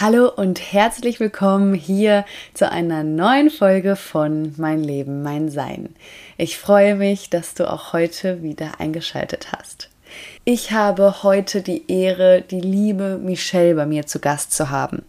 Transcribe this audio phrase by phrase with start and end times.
[0.00, 5.88] Hallo und herzlich willkommen hier zu einer neuen Folge von Mein Leben, mein Sein.
[6.36, 9.90] Ich freue mich, dass du auch heute wieder eingeschaltet hast.
[10.44, 15.02] Ich habe heute die Ehre, die liebe Michelle bei mir zu Gast zu haben.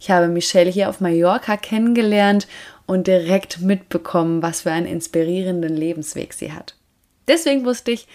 [0.00, 2.48] Ich habe Michelle hier auf Mallorca kennengelernt
[2.86, 6.74] und direkt mitbekommen, was für einen inspirierenden Lebensweg sie hat.
[7.28, 8.08] Deswegen wusste ich,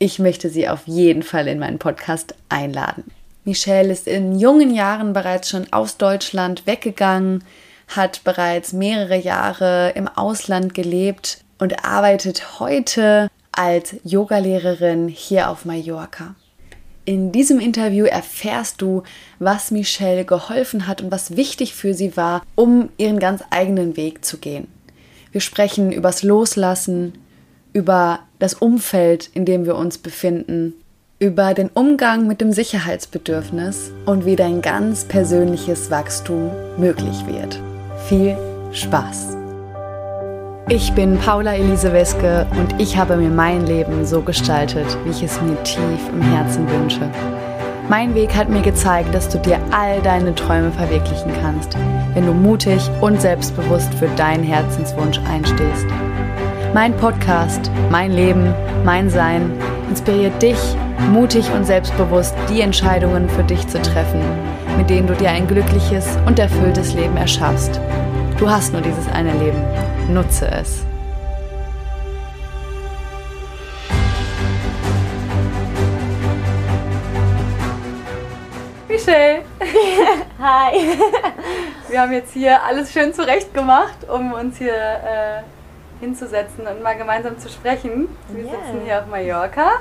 [0.00, 3.04] ich möchte sie auf jeden Fall in meinen Podcast einladen.
[3.44, 7.44] Michelle ist in jungen Jahren bereits schon aus Deutschland weggegangen,
[7.88, 16.34] hat bereits mehrere Jahre im Ausland gelebt und arbeitet heute als Yogalehrerin hier auf Mallorca.
[17.04, 19.02] In diesem Interview erfährst du,
[19.38, 24.24] was Michelle geholfen hat und was wichtig für sie war, um ihren ganz eigenen Weg
[24.24, 24.68] zu gehen.
[25.30, 27.18] Wir sprechen übers Loslassen,
[27.74, 30.72] über das Umfeld, in dem wir uns befinden,
[31.24, 37.58] über den Umgang mit dem Sicherheitsbedürfnis und wie dein ganz persönliches Wachstum möglich wird.
[38.08, 38.36] Viel
[38.72, 39.34] Spaß!
[40.68, 45.22] Ich bin Paula Elise Weske und ich habe mir mein Leben so gestaltet, wie ich
[45.22, 47.10] es mir tief im Herzen wünsche.
[47.88, 51.74] Mein Weg hat mir gezeigt, dass du dir all deine Träume verwirklichen kannst,
[52.12, 55.86] wenn du mutig und selbstbewusst für deinen Herzenswunsch einstehst.
[56.74, 58.52] Mein Podcast, mein Leben,
[58.84, 59.56] mein Sein
[59.88, 60.58] inspiriert dich,
[61.12, 64.20] mutig und selbstbewusst die Entscheidungen für dich zu treffen,
[64.76, 67.80] mit denen du dir ein glückliches und erfülltes Leben erschaffst.
[68.38, 69.62] Du hast nur dieses eine Leben.
[70.12, 70.84] Nutze es.
[78.88, 79.42] Michelle.
[80.40, 80.98] Hi.
[81.88, 85.42] Wir haben jetzt hier alles schön zurecht gemacht, um uns hier äh,
[86.00, 88.08] hinzusetzen und mal gemeinsam zu sprechen.
[88.28, 88.52] Wir yeah.
[88.52, 89.80] sitzen hier auf Mallorca.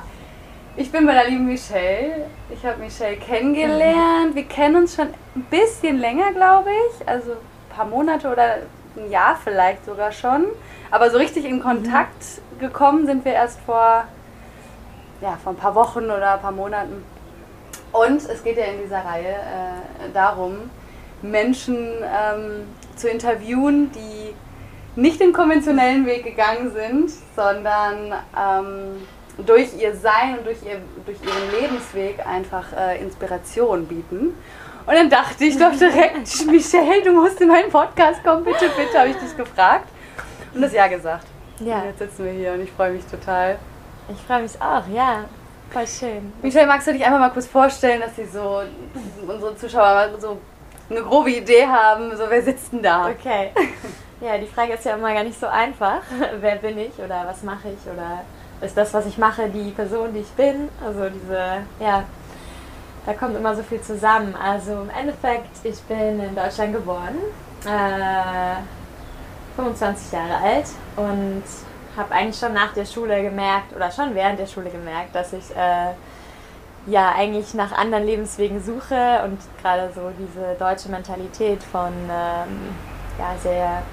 [0.75, 2.25] Ich bin bei der lieben Michelle.
[2.50, 4.34] Ich habe Michelle kennengelernt.
[4.34, 7.08] Wir kennen uns schon ein bisschen länger, glaube ich.
[7.08, 8.58] Also ein paar Monate oder
[8.95, 10.45] ein Jahr vielleicht sogar schon.
[10.89, 14.06] Aber so richtig in Kontakt gekommen sind wir erst vor,
[15.22, 17.03] ja, vor ein paar Wochen oder ein paar Monaten.
[17.91, 20.72] Und es geht ja in dieser Reihe äh, darum,
[21.22, 24.34] Menschen ähm, zu interviewen, die
[24.96, 29.08] nicht den konventionellen Weg gegangen sind, sondern ähm,
[29.46, 34.36] durch ihr Sein und durch, ihr, durch ihren Lebensweg einfach äh, Inspiration bieten.
[34.86, 39.00] Und dann dachte ich doch direkt, Michelle, du musst in meinen Podcast kommen, bitte, bitte,
[39.00, 39.88] habe ich dich gefragt.
[40.53, 41.26] Und das Ja gesagt.
[41.59, 41.78] Ja.
[41.78, 43.58] Und jetzt sitzen wir hier und ich freue mich total.
[44.09, 45.26] Ich freue mich auch, ja.
[45.72, 46.34] Voll schön.
[46.42, 48.62] Michelle, magst du dich einfach mal kurz vorstellen, dass sie so
[49.28, 50.38] unsere Zuschauer so
[50.90, 53.08] eine grobe Idee haben, so wer sitzt denn da?
[53.08, 53.52] Okay.
[54.23, 56.00] Ja, die Frage ist ja immer gar nicht so einfach.
[56.39, 58.22] wer bin ich oder was mache ich oder
[58.61, 60.69] ist das, was ich mache, die Person, die ich bin?
[60.81, 62.06] Also diese, ja,
[63.06, 64.34] da kommt immer so viel zusammen.
[64.41, 67.17] Also im Endeffekt, ich bin in Deutschland geboren,
[67.66, 68.61] äh,
[69.57, 71.44] 25 Jahre alt und
[71.97, 75.53] habe eigentlich schon nach der Schule gemerkt oder schon während der Schule gemerkt, dass ich
[75.53, 75.91] äh,
[76.85, 82.69] ja eigentlich nach anderen Lebenswegen suche und gerade so diese deutsche Mentalität von ähm,
[83.19, 83.84] ja, sehr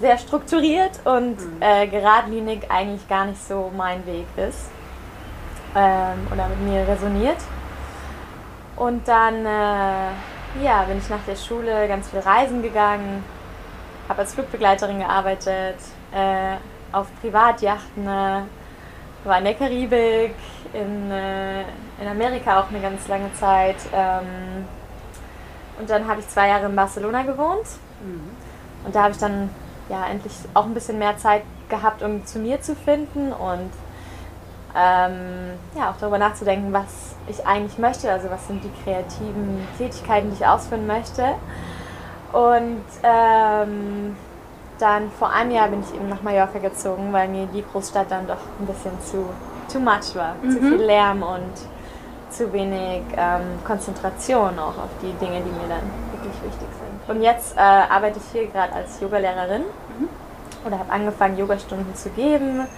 [0.00, 1.56] sehr strukturiert und mhm.
[1.60, 4.70] äh, geradlinig eigentlich gar nicht so mein Weg ist
[5.76, 7.38] ähm, oder mit mir resoniert.
[8.76, 13.22] Und dann äh, ja, bin ich nach der Schule ganz viel reisen gegangen,
[14.08, 15.76] habe als Flugbegleiterin gearbeitet,
[16.12, 16.56] äh,
[16.92, 18.40] auf Privatjachten, äh,
[19.24, 20.34] war in der Karibik,
[20.72, 21.60] in, äh,
[22.00, 23.76] in Amerika auch eine ganz lange Zeit.
[23.94, 24.64] Ähm,
[25.78, 27.66] und dann habe ich zwei Jahre in Barcelona gewohnt.
[28.02, 28.30] Mhm.
[28.86, 29.50] Und da habe ich dann
[29.90, 33.70] ja, endlich auch ein bisschen mehr Zeit gehabt, um zu mir zu finden und
[34.74, 40.30] ähm, ja, auch darüber nachzudenken, was ich eigentlich möchte, also was sind die kreativen Tätigkeiten,
[40.30, 41.24] die ich ausführen möchte.
[42.32, 44.16] Und ähm,
[44.78, 48.28] dann vor einem Jahr bin ich eben nach Mallorca gezogen, weil mir die Großstadt dann
[48.28, 49.28] doch ein bisschen zu
[49.70, 50.36] too much war.
[50.40, 50.50] Mhm.
[50.50, 51.52] Zu viel Lärm und
[52.30, 56.79] zu wenig ähm, Konzentration auch auf die Dinge, die mir dann wirklich wichtig sind.
[57.10, 60.08] Und jetzt äh, arbeite ich hier gerade als Yogalehrerin mhm.
[60.64, 62.68] oder habe angefangen, Yogastunden zu geben.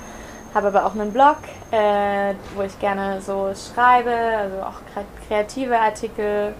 [0.54, 1.36] Habe aber auch einen Blog,
[1.70, 4.80] äh, wo ich gerne so schreibe, also auch
[5.28, 6.54] kreative Artikel,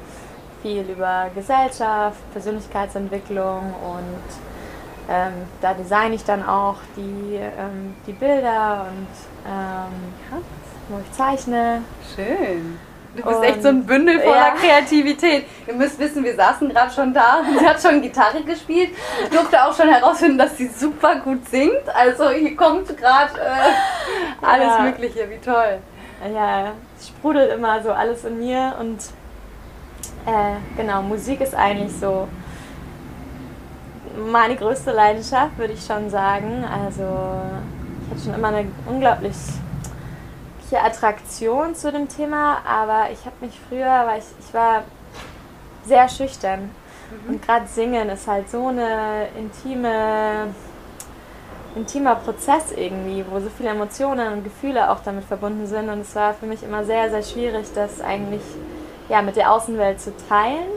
[0.61, 5.33] viel über Gesellschaft, Persönlichkeitsentwicklung und ähm,
[5.63, 10.43] da designe ich dann auch die, ähm, die Bilder und ähm,
[10.89, 11.83] wo ich zeichne.
[12.15, 12.79] Schön.
[13.17, 14.55] Du bist und, echt so ein Bündel voller ja.
[14.55, 15.45] Kreativität.
[15.67, 18.91] Ihr müsst wissen, wir saßen gerade schon da und sie hat schon Gitarre gespielt.
[19.25, 21.89] Ich durfte auch schon herausfinden, dass sie super gut singt.
[21.95, 24.83] Also hier kommt gerade äh, alles ja.
[24.83, 25.29] Mögliche.
[25.29, 25.79] Wie toll.
[26.33, 28.99] Ja, es sprudelt immer so alles in mir und
[30.25, 32.29] Äh, genau, Musik ist eigentlich so
[34.31, 36.65] meine größte Leidenschaft, würde ich schon sagen.
[36.65, 37.03] Also
[38.05, 38.67] ich hatte schon immer eine
[40.73, 44.85] unglaubliche Attraktion zu dem Thema, aber ich habe mich früher, weil ich, ich war
[45.85, 46.71] sehr schüchtern.
[47.11, 47.35] Mhm.
[47.35, 50.55] Und gerade Singen ist halt so eine intime,
[51.75, 55.89] intimer Prozess irgendwie, wo so viele Emotionen und Gefühle auch damit verbunden sind.
[55.89, 58.43] Und es war für mich immer sehr, sehr schwierig, das eigentlich
[59.09, 60.69] ja, mit der Außenwelt zu teilen.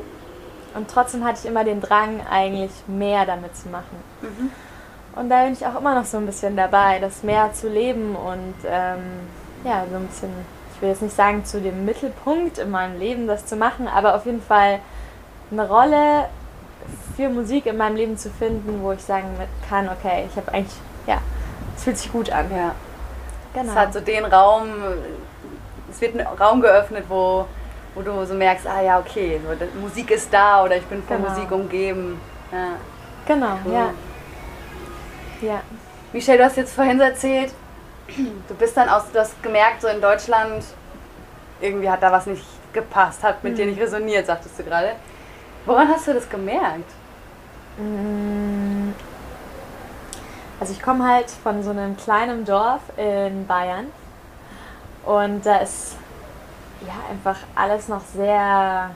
[0.73, 3.97] Und trotzdem hatte ich immer den Drang, eigentlich mehr damit zu machen.
[4.21, 4.51] Mhm.
[5.17, 8.17] Und da bin ich auch immer noch so ein bisschen dabei, das mehr zu leben
[8.17, 9.21] und ähm,
[9.65, 10.29] ja, so ein bisschen,
[10.73, 14.15] ich will jetzt nicht sagen zu dem Mittelpunkt in meinem Leben, das zu machen, aber
[14.15, 14.79] auf jeden Fall
[15.51, 16.25] eine Rolle
[17.15, 19.27] für Musik in meinem Leben zu finden, wo ich sagen
[19.67, 20.77] kann, okay, ich habe eigentlich,
[21.07, 21.17] ja,
[21.75, 22.45] es fühlt sich gut an.
[22.55, 22.75] Ja.
[23.53, 23.71] Genau.
[23.71, 24.67] Es hat so den Raum,
[25.89, 27.45] es wird ein Raum geöffnet, wo,
[27.95, 31.17] wo du so merkst, ah ja, okay, so, Musik ist da oder ich bin von
[31.17, 31.29] genau.
[31.29, 32.19] Musik umgeben.
[32.51, 32.73] Ja.
[33.25, 33.73] Genau, cool.
[33.73, 33.89] ja.
[35.41, 35.61] Ja.
[36.13, 37.53] Michelle, du hast jetzt vorhin erzählt,
[38.07, 40.63] du bist dann aus, du hast gemerkt, so in Deutschland,
[41.61, 43.57] irgendwie hat da was nicht gepasst, hat mit mhm.
[43.57, 44.91] dir nicht resoniert, sagtest du gerade.
[45.65, 46.91] Woran hast du das gemerkt?
[47.77, 48.93] Mm.
[50.59, 53.87] Also ich komme halt von so einem kleinen Dorf in Bayern
[55.05, 55.95] und da ist
[56.81, 58.91] ja einfach alles noch sehr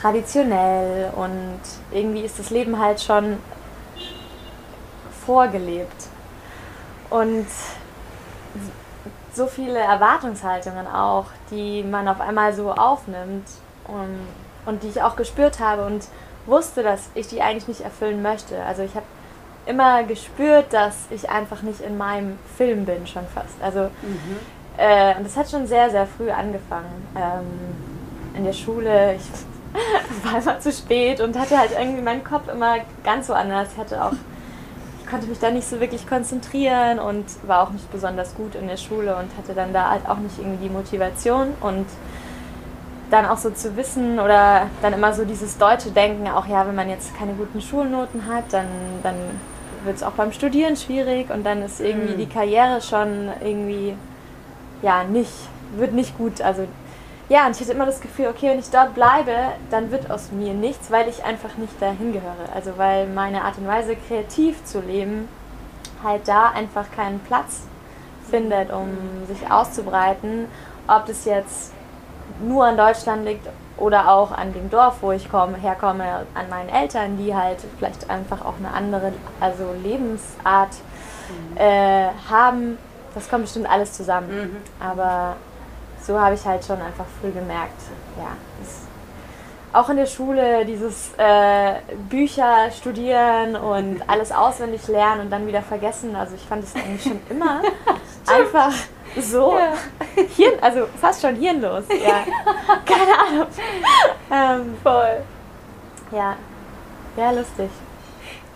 [0.00, 1.60] traditionell und
[1.92, 3.38] irgendwie ist das Leben halt schon
[5.28, 6.06] vorgelebt.
[7.10, 7.46] Und
[9.34, 13.46] so viele Erwartungshaltungen auch, die man auf einmal so aufnimmt
[13.86, 14.18] und,
[14.64, 16.06] und die ich auch gespürt habe und
[16.46, 18.64] wusste, dass ich die eigentlich nicht erfüllen möchte.
[18.64, 19.04] Also ich habe
[19.66, 23.62] immer gespürt, dass ich einfach nicht in meinem Film bin, schon fast.
[23.62, 24.38] Also mhm.
[24.78, 27.06] äh, das hat schon sehr, sehr früh angefangen.
[27.14, 32.48] Ähm, in der Schule, ich war immer zu spät und hatte halt irgendwie meinen Kopf
[32.48, 33.68] immer ganz woanders.
[33.74, 34.14] Ich hatte auch
[35.08, 38.76] konnte mich da nicht so wirklich konzentrieren und war auch nicht besonders gut in der
[38.76, 41.86] Schule und hatte dann da halt auch nicht irgendwie die Motivation und
[43.10, 46.74] dann auch so zu wissen oder dann immer so dieses deutsche Denken, auch ja, wenn
[46.74, 48.66] man jetzt keine guten Schulnoten hat, dann,
[49.02, 49.16] dann
[49.84, 52.18] wird es auch beim Studieren schwierig und dann ist irgendwie mhm.
[52.18, 53.94] die Karriere schon irgendwie,
[54.82, 55.32] ja, nicht,
[55.76, 56.66] wird nicht gut, also
[57.28, 59.34] ja, und ich hatte immer das Gefühl, okay, wenn ich dort bleibe,
[59.70, 62.48] dann wird aus mir nichts, weil ich einfach nicht dahin gehöre.
[62.54, 65.28] Also weil meine Art und Weise, kreativ zu leben,
[66.02, 67.62] halt da einfach keinen Platz
[68.30, 68.88] findet, um
[69.26, 70.46] sich auszubreiten.
[70.86, 71.72] Ob das jetzt
[72.40, 73.46] nur an Deutschland liegt
[73.76, 78.08] oder auch an dem Dorf, wo ich komme, herkomme, an meinen Eltern, die halt vielleicht
[78.08, 80.70] einfach auch eine andere also Lebensart
[81.28, 81.56] mhm.
[81.56, 82.78] äh, haben.
[83.14, 84.28] Das kommt bestimmt alles zusammen.
[84.30, 84.56] Mhm.
[84.80, 85.36] Aber
[86.08, 87.82] so habe ich halt schon einfach früh gemerkt,
[88.16, 88.34] ja,
[89.74, 91.74] auch in der Schule dieses äh,
[92.08, 96.16] Bücher studieren und alles auswendig lernen und dann wieder vergessen.
[96.16, 97.60] Also ich fand es eigentlich schon immer
[98.26, 98.72] einfach
[99.20, 99.74] so, ja.
[100.36, 101.84] Hirn, also fast schon hirnlos.
[102.02, 102.24] Ja.
[102.86, 103.46] Keine Ahnung.
[104.30, 105.22] Ähm, Voll.
[106.10, 106.36] Ja,
[107.18, 107.70] ja, lustig.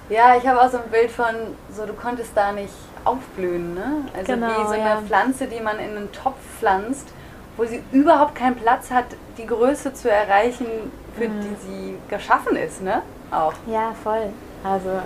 [0.09, 1.35] Ja, ich habe auch so ein Bild von,
[1.71, 2.73] so du konntest da nicht
[3.05, 4.07] aufblühen, ne?
[4.17, 5.03] Also genau, wie so eine ja.
[5.07, 7.13] Pflanze, die man in einen Topf pflanzt
[7.57, 9.07] wo sie überhaupt keinen Platz hat,
[9.37, 10.67] die Größe zu erreichen,
[11.17, 11.41] für mhm.
[11.41, 13.03] die sie geschaffen ist, ne?
[13.31, 13.55] Auch.
[13.67, 14.31] Ja, voll.
[14.65, 15.01] Also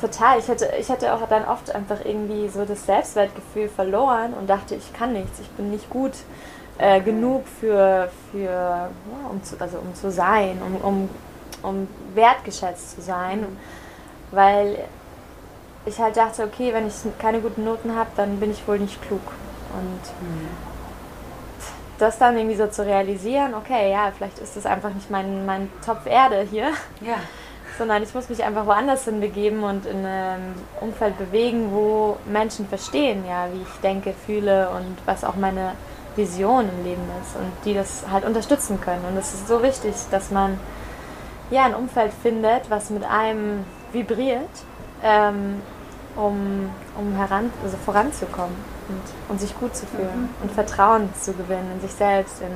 [0.00, 0.38] total.
[0.38, 4.74] Ich hatte, ich hatte auch dann oft einfach irgendwie so das Selbstwertgefühl verloren und dachte,
[4.74, 6.12] ich kann nichts, ich bin nicht gut
[6.78, 8.90] äh, genug für, für ja,
[9.30, 11.08] um, zu, also um zu sein, um, um,
[11.62, 13.40] um wertgeschätzt zu sein.
[13.40, 13.56] Mhm.
[14.32, 14.78] Weil
[15.86, 19.00] ich halt dachte, okay, wenn ich keine guten Noten habe, dann bin ich wohl nicht
[19.02, 19.20] klug.
[19.76, 20.48] Und mhm.
[21.98, 25.70] das dann irgendwie so zu realisieren, okay, ja, vielleicht ist das einfach nicht mein, mein
[25.84, 26.70] Topf Erde hier.
[27.00, 27.16] Ja.
[27.78, 32.66] Sondern ich muss mich einfach woanders hin begeben und in einem Umfeld bewegen, wo Menschen
[32.66, 35.72] verstehen, ja, wie ich denke, fühle und was auch meine
[36.16, 39.04] Vision im Leben ist und die das halt unterstützen können.
[39.04, 40.58] Und es ist so wichtig, dass man
[41.50, 44.48] ja ein Umfeld findet, was mit einem vibriert,
[45.02, 45.60] ähm,
[46.16, 50.42] um, um heran, also voranzukommen und, und sich gut zu fühlen mhm.
[50.42, 52.48] und Vertrauen zu gewinnen in sich selbst, in,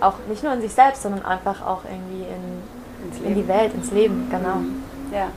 [0.00, 3.90] auch nicht nur in sich selbst, sondern einfach auch irgendwie in, in die Welt, ins
[3.90, 4.56] Leben, genau.
[4.56, 4.82] Mhm.
[5.12, 5.28] Ja.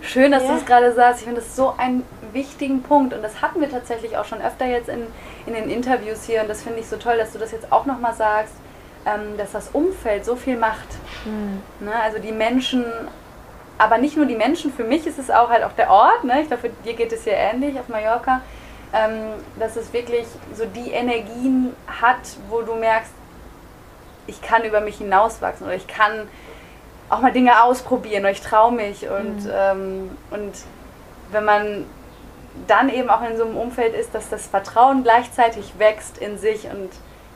[0.00, 0.50] Schön, dass ja.
[0.50, 1.20] du es gerade sagst.
[1.20, 4.66] Ich finde das so einen wichtigen Punkt und das hatten wir tatsächlich auch schon öfter
[4.66, 5.06] jetzt in,
[5.46, 7.86] in den Interviews hier und das finde ich so toll, dass du das jetzt auch
[7.86, 8.54] nochmal sagst,
[9.06, 10.88] ähm, dass das Umfeld so viel macht.
[11.24, 11.86] Mhm.
[11.86, 11.92] Ne?
[12.02, 12.84] Also die Menschen,
[13.78, 16.42] aber nicht nur die Menschen, für mich ist es auch halt auch der Ort, ne?
[16.42, 18.42] ich glaube, dir geht es hier ähnlich auf Mallorca,
[19.58, 22.16] dass es wirklich so die Energien hat,
[22.48, 23.12] wo du merkst,
[24.26, 26.28] ich kann über mich hinauswachsen oder ich kann
[27.08, 29.50] auch mal Dinge ausprobieren oder ich traue mich und, mhm.
[29.52, 30.54] ähm, und
[31.30, 31.84] wenn man
[32.66, 36.64] dann eben auch in so einem Umfeld ist, dass das Vertrauen gleichzeitig wächst in sich
[36.64, 36.90] und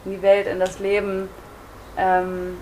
[0.04, 1.28] in die Welt, in das Leben,
[1.96, 2.58] ähm,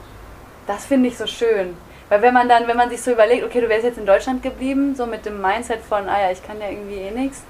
[0.66, 1.76] das finde ich so schön.
[2.09, 4.42] Weil wenn man dann, wenn man sich so überlegt, okay, du wärst jetzt in Deutschland
[4.42, 7.42] geblieben, so mit dem Mindset von, ah ja, ich kann ja irgendwie eh nichts.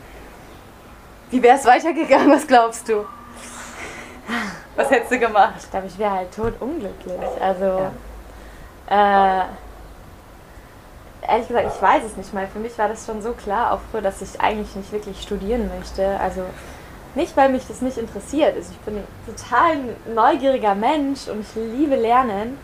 [1.30, 3.04] Wie wäre es weitergegangen, was glaubst du?
[4.76, 5.54] Was hättest du gemacht?
[5.58, 7.18] Ich glaube, ich wäre halt tot unglücklich.
[7.40, 7.90] Also,
[8.90, 9.42] ja.
[9.42, 9.44] äh,
[11.26, 12.46] ehrlich gesagt, ich weiß es nicht mal.
[12.46, 15.70] Für mich war das schon so klar, auch früher, dass ich eigentlich nicht wirklich studieren
[15.76, 16.18] möchte.
[16.20, 16.42] Also,
[17.14, 18.54] nicht, weil mich das nicht interessiert.
[18.54, 19.76] Also ich bin ein total
[20.14, 22.58] neugieriger Mensch und ich liebe Lernen,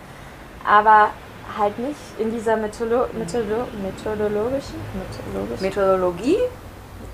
[0.64, 1.10] aber
[1.58, 6.38] halt nicht in dieser Metholo Methodo methodologischen, methodologischen Methodologie?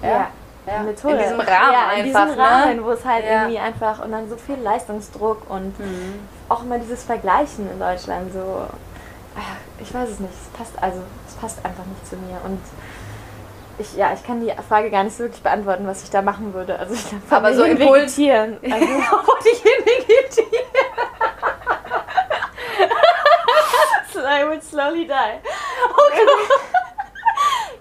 [0.02, 0.09] Ja.
[0.09, 0.30] ja.
[0.71, 0.83] Ja.
[0.83, 1.15] Methode.
[1.15, 2.45] In diesem Rahmen ja, in einfach, diesem ne?
[2.45, 3.31] Rahmen, wo es halt ja.
[3.43, 6.29] irgendwie einfach und dann so viel Leistungsdruck und mhm.
[6.49, 8.67] auch immer dieses Vergleichen in Deutschland so.
[9.79, 10.33] Ich weiß es nicht.
[10.33, 12.61] Es passt also, es passt einfach nicht zu mir und
[13.81, 16.53] ich, ja, ich kann die Frage gar nicht so wirklich beantworten, was ich da machen
[16.53, 16.79] würde.
[16.79, 17.65] Also ich glaub, Aber so.
[17.65, 18.59] Vegetieren.
[18.62, 20.67] Also, ich vegetieren.
[24.12, 25.41] so I would slowly die.
[25.97, 26.11] Oh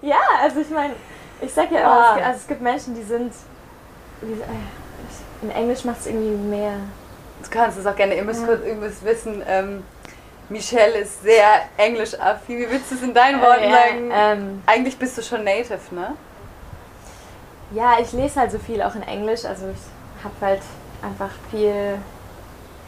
[0.06, 0.94] ja, also ich meine,
[1.40, 2.16] ich sag ja immer, ah.
[2.18, 3.32] es, also es gibt Menschen, die sind.
[4.22, 6.74] Die, äh, in Englisch macht es irgendwie mehr.
[7.42, 8.46] Du kannst es auch gerne, ihr müsst ja.
[8.46, 9.42] kurz irgendwas wissen.
[9.46, 9.82] Ähm,
[10.50, 12.58] Michelle ist sehr englisch-affin.
[12.58, 14.10] Wie willst du es in deinen Worten äh, ja, sagen?
[14.12, 16.14] Ähm, Eigentlich bist du schon native, ne?
[17.72, 19.44] Ja, ich lese halt so viel auch in Englisch.
[19.44, 20.62] Also ich habe halt
[21.02, 21.98] einfach viel,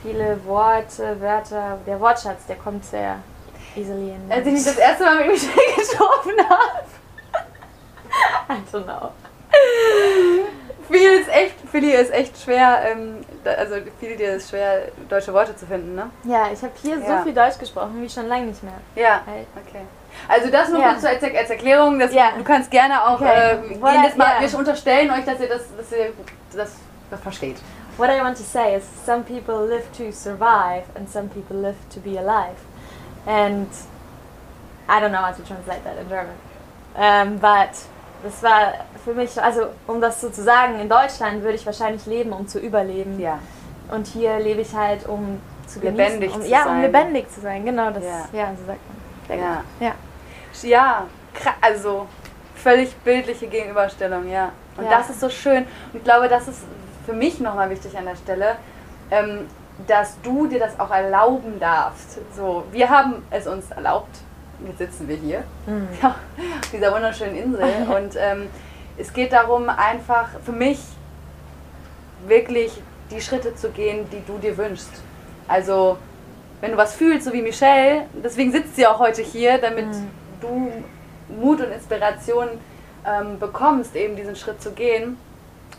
[0.02, 1.78] viele Worte, Wörter.
[1.86, 3.18] Der Wortschatz, der kommt sehr
[3.76, 4.30] easily in.
[4.30, 6.84] Als ich mich das erste Mal mit Michelle getroffen habe.
[8.48, 9.12] I don't know.
[10.90, 15.32] Viel ist echt, für die ist echt schwer, ähm, also viele dir ist schwer, deutsche
[15.32, 16.10] Worte zu finden, ne?
[16.24, 17.18] Ja, ich habe hier ja.
[17.18, 18.74] so viel Deutsch gesprochen wie schon lange nicht mehr.
[18.96, 19.22] Ja,
[19.56, 19.82] okay.
[20.28, 20.92] Also das nur ja.
[20.92, 22.32] kurz als, als Erklärung, dass ja.
[22.36, 23.52] du kannst gerne auch okay.
[23.52, 26.12] äh, gehen jetzt mal, wir unterstellen euch, dass ihr das, dass ihr
[26.54, 26.72] das,
[27.10, 27.56] das versteht.
[27.96, 31.76] What I want to say is some people live to survive and some people live
[31.94, 32.56] to be alive.
[33.26, 33.68] And
[34.88, 36.34] I don't know how to translate that in German.
[36.96, 37.78] Um, but
[38.22, 38.74] das war
[39.04, 42.46] für mich, also um das so zu sagen, in Deutschland würde ich wahrscheinlich leben, um
[42.46, 43.18] zu überleben.
[43.20, 43.38] Ja.
[43.90, 47.64] Und hier lebe ich halt, um zu lebendig genießen, um, ja, um lebendig zu sein.
[47.64, 48.80] Genau, das, ja, ja so sagt
[49.28, 49.38] man.
[49.38, 49.64] Ja.
[49.80, 49.94] ja.
[50.62, 51.06] Ja,
[51.60, 52.06] also
[52.54, 54.52] völlig bildliche Gegenüberstellung, ja.
[54.76, 54.90] Und ja.
[54.90, 55.66] das ist so schön.
[55.92, 56.62] Und ich glaube, das ist
[57.06, 58.56] für mich nochmal wichtig an der Stelle,
[59.10, 59.48] ähm,
[59.86, 62.18] dass du dir das auch erlauben darfst.
[62.36, 64.18] So, wir haben es uns erlaubt,
[64.66, 65.88] jetzt sitzen wir hier, mhm.
[66.02, 67.62] auf dieser wunderschönen Insel.
[67.96, 68.48] Und ähm,
[68.96, 70.78] es geht darum, einfach für mich
[72.26, 74.90] wirklich die Schritte zu gehen, die du dir wünschst.
[75.48, 75.98] Also,
[76.60, 80.08] wenn du was fühlst, so wie Michelle, deswegen sitzt sie auch heute hier, damit mhm.
[80.40, 80.72] du
[81.28, 82.48] Mut und Inspiration
[83.06, 85.16] ähm, bekommst, eben diesen Schritt zu gehen.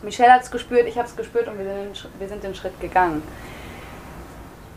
[0.02, 2.78] Michelle hat es gespürt, ich habe es gespürt und wir sind, wir sind den Schritt
[2.80, 3.22] gegangen.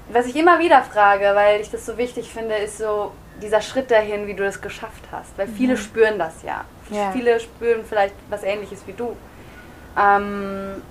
[0.09, 3.91] Was ich immer wieder frage, weil ich das so wichtig finde, ist so, dieser Schritt
[3.91, 5.37] dahin, wie du das geschafft hast.
[5.37, 5.77] Weil viele mhm.
[5.77, 6.65] spüren das ja.
[6.89, 7.11] ja.
[7.11, 9.15] Viele spüren vielleicht was Ähnliches wie du.
[9.97, 10.81] Ähm,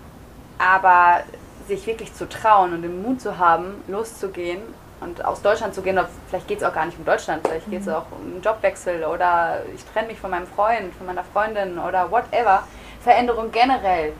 [0.58, 1.22] aber
[1.68, 4.60] sich wirklich zu trauen und den Mut zu haben, loszugehen
[5.00, 5.98] und aus Deutschland zu gehen,
[6.28, 7.94] vielleicht geht es auch gar nicht um Deutschland, vielleicht geht es mhm.
[7.94, 12.10] auch um einen Jobwechsel oder ich trenne mich von meinem Freund, von meiner Freundin oder
[12.10, 12.62] whatever.
[13.00, 14.12] Veränderung generell.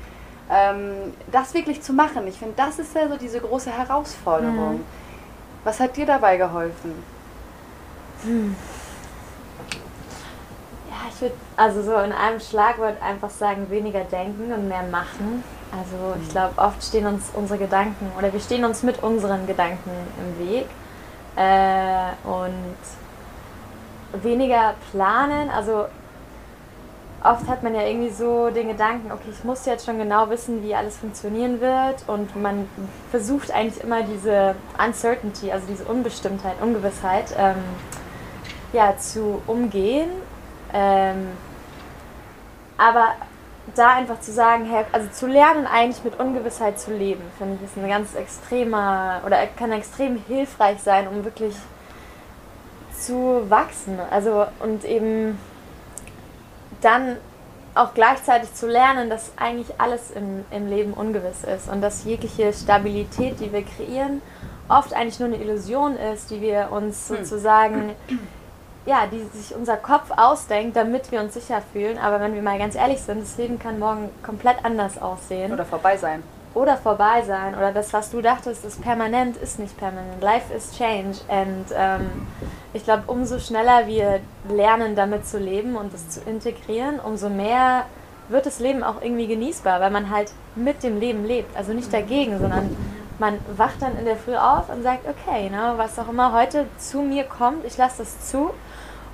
[0.50, 4.76] Ähm, das wirklich zu machen, ich finde, das ist ja so diese große Herausforderung.
[4.76, 4.84] Mhm.
[5.64, 7.02] Was hat dir dabei geholfen?
[8.24, 8.56] Hm.
[10.90, 15.44] Ja, ich würde also so in einem Schlagwort einfach sagen, weniger denken und mehr machen.
[15.72, 16.32] Also ich hm.
[16.32, 20.66] glaube, oft stehen uns unsere Gedanken oder wir stehen uns mit unseren Gedanken im Weg.
[21.36, 25.86] Äh, und weniger planen, also
[27.22, 30.62] oft hat man ja irgendwie so den Gedanken, okay, ich muss jetzt schon genau wissen,
[30.62, 32.68] wie alles funktionieren wird und man
[33.10, 34.54] versucht eigentlich immer diese
[34.84, 37.56] Uncertainty, also diese Unbestimmtheit, Ungewissheit ähm,
[38.72, 40.10] ja, zu umgehen.
[40.72, 41.28] Ähm,
[42.78, 43.14] aber
[43.74, 47.76] da einfach zu sagen, also zu lernen, eigentlich mit Ungewissheit zu leben, finde ich, ist
[47.76, 51.54] ein ganz extremer oder kann extrem hilfreich sein, um wirklich
[52.98, 53.98] zu wachsen.
[54.10, 55.38] Also und eben
[56.80, 57.16] dann
[57.74, 62.52] auch gleichzeitig zu lernen, dass eigentlich alles im, im Leben ungewiss ist und dass jegliche
[62.52, 64.22] Stabilität, die wir kreieren,
[64.68, 67.16] oft eigentlich nur eine Illusion ist, die wir uns hm.
[67.16, 67.92] sozusagen
[68.86, 71.98] ja, die sich unser Kopf ausdenkt, damit wir uns sicher fühlen.
[71.98, 75.52] Aber wenn wir mal ganz ehrlich sind, das Leben kann morgen komplett anders aussehen.
[75.52, 76.22] Oder vorbei sein.
[76.54, 77.54] Oder vorbei sein.
[77.56, 80.22] Oder das, was du dachtest, ist permanent, ist nicht permanent.
[80.22, 81.18] Life is change.
[81.28, 82.26] Und ähm,
[82.72, 87.86] ich glaube, umso schneller wir lernen, damit zu leben und es zu integrieren, umso mehr
[88.28, 91.56] wird das Leben auch irgendwie genießbar, weil man halt mit dem Leben lebt.
[91.56, 92.76] Also nicht dagegen, sondern
[93.18, 96.66] man wacht dann in der Früh auf und sagt, okay, ne, was auch immer heute
[96.78, 98.50] zu mir kommt, ich lasse das zu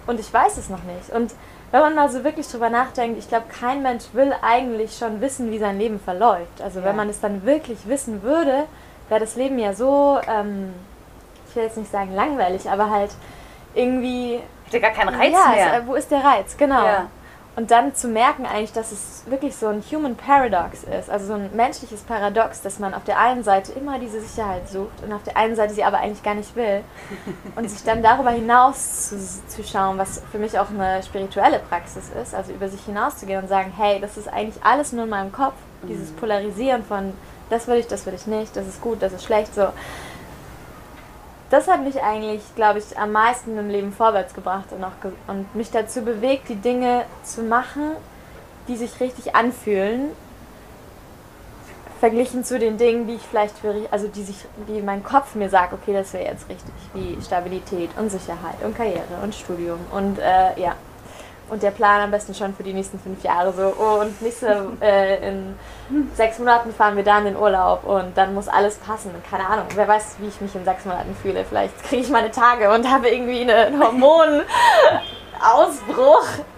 [0.07, 1.11] und ich weiß es noch nicht.
[1.11, 1.33] Und
[1.71, 5.51] wenn man mal so wirklich drüber nachdenkt, ich glaube, kein Mensch will eigentlich schon wissen,
[5.51, 6.61] wie sein Leben verläuft.
[6.63, 6.87] Also ja.
[6.87, 8.65] wenn man es dann wirklich wissen würde,
[9.09, 10.75] wäre das Leben ja so, ähm,
[11.49, 13.11] ich will jetzt nicht sagen langweilig, aber halt
[13.75, 14.41] irgendwie...
[14.67, 15.81] Hätte gar keinen Reiz ja, mehr.
[15.81, 16.57] Es, wo ist der Reiz?
[16.57, 16.85] Genau.
[16.85, 17.07] Ja.
[17.55, 21.33] Und dann zu merken eigentlich, dass es wirklich so ein Human Paradox ist, also so
[21.35, 25.23] ein menschliches Paradox, dass man auf der einen Seite immer diese Sicherheit sucht und auf
[25.23, 26.83] der einen Seite sie aber eigentlich gar nicht will.
[27.57, 29.19] Und sich dann darüber hinaus zu,
[29.49, 33.49] zu schauen, was für mich auch eine spirituelle Praxis ist, also über sich hinauszugehen und
[33.49, 35.55] sagen, hey, das ist eigentlich alles nur in meinem Kopf,
[35.87, 36.17] dieses mhm.
[36.17, 37.13] Polarisieren von
[37.51, 39.69] das will ich, das will ich nicht, das ist gut, das ist schlecht, so
[41.53, 45.13] das hat mich eigentlich, glaube ich, am meisten im Leben vorwärts gebracht und, auch ge
[45.27, 47.93] und mich dazu bewegt, die Dinge zu machen,
[48.69, 50.09] die sich richtig anfühlen,
[52.01, 55.51] verglichen zu den Dingen, die ich vielleicht für, also die sich, die mein Kopf mir
[55.51, 60.19] sagt, okay, das wäre jetzt richtig, wie Stabilität und Sicherheit und Karriere und Studium und
[60.21, 60.75] äh, ja,
[61.53, 63.75] und der Plan am besten schon für die nächsten fünf Jahre so.
[63.79, 65.55] Oh, und nächste, äh, in
[66.15, 69.11] sechs Monaten fahren wir dann in Urlaub und dann muss alles passen.
[69.31, 71.45] Keine Ahnung, wer weiß, wie ich mich in sechs Monaten fühle.
[71.45, 74.47] Vielleicht kriege ich meine Tage und habe irgendwie einen Hormonausbruch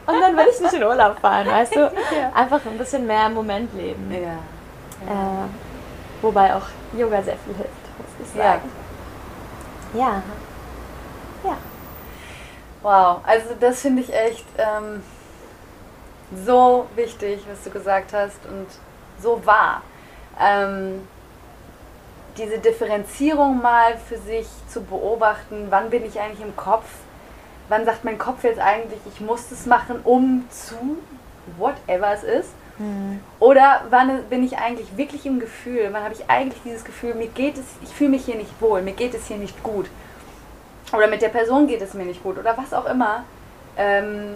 [0.06, 1.92] und dann will ich nicht in Urlaub fahren, weißt du?
[2.34, 4.12] Einfach ein bisschen mehr im Moment leben.
[4.12, 4.18] Ja.
[4.20, 4.34] ja.
[5.12, 5.48] Äh,
[6.22, 8.70] wobei auch Yoga sehr viel hilft, muss ich sagen.
[9.92, 10.00] Ja.
[10.00, 10.22] Ja.
[12.84, 15.02] Wow, also das finde ich echt ähm,
[16.44, 18.66] so wichtig, was du gesagt hast und
[19.22, 19.80] so wahr.
[20.38, 21.08] Ähm,
[22.36, 26.84] diese Differenzierung mal für sich zu beobachten, wann bin ich eigentlich im Kopf,
[27.70, 30.98] wann sagt mein Kopf jetzt eigentlich, ich muss das machen, um zu
[31.56, 32.50] whatever es ist.
[32.76, 33.20] Mhm.
[33.40, 37.28] Oder wann bin ich eigentlich wirklich im Gefühl, wann habe ich eigentlich dieses Gefühl, mir
[37.28, 39.86] geht es, ich fühle mich hier nicht wohl, mir geht es hier nicht gut
[40.96, 43.24] oder mit der Person geht es mir nicht gut oder was auch immer.
[43.76, 44.34] Ähm,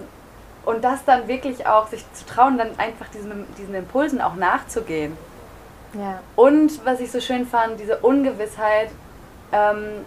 [0.65, 5.17] und das dann wirklich auch sich zu trauen, dann einfach diesen, diesen Impulsen auch nachzugehen.
[5.95, 6.21] Ja.
[6.37, 8.91] Und was ich so schön fand, diese Ungewissheit
[9.53, 10.05] ähm,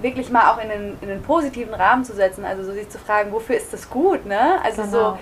[0.00, 2.44] wirklich mal auch in den, in den positiven Rahmen zu setzen.
[2.44, 4.60] Also so sich zu fragen, wofür ist das gut, ne?
[4.64, 4.92] Also genau.
[4.92, 5.18] so,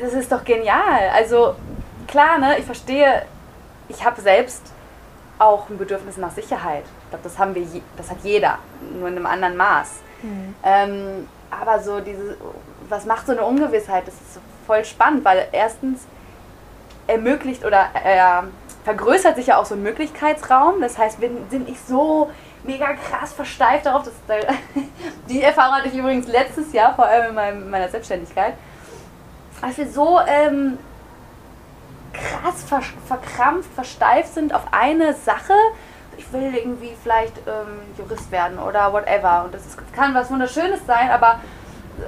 [0.00, 1.10] das ist doch genial.
[1.14, 1.54] Also
[2.08, 3.22] klar, ne, ich verstehe,
[3.88, 4.73] ich habe selbst
[5.44, 6.84] auch ein Bedürfnis nach Sicherheit.
[7.04, 8.58] Ich glaube, das haben wir, das hat jeder,
[8.98, 10.00] nur in einem anderen Maß.
[10.22, 10.54] Mhm.
[10.62, 12.36] Ähm, aber so diese,
[12.88, 14.06] was macht so eine Ungewissheit?
[14.06, 16.06] Das ist voll spannend, weil erstens
[17.06, 18.42] ermöglicht oder äh,
[18.84, 20.80] vergrößert sich ja auch so ein Möglichkeitsraum.
[20.80, 22.30] Das heißt, bin, sind ich so
[22.64, 24.04] mega krass versteift darauf.
[24.04, 24.14] Dass,
[25.28, 28.54] die Erfahrung hatte ich übrigens letztes Jahr, vor allem in, meinem, in meiner Selbstständigkeit.
[29.60, 30.78] Als wir so ähm,
[32.14, 35.52] krass ver verkrampft, versteift sind auf eine Sache.
[36.16, 39.44] Ich will irgendwie vielleicht ähm, Jurist werden oder whatever.
[39.44, 41.40] Und das ist, kann was Wunderschönes sein, aber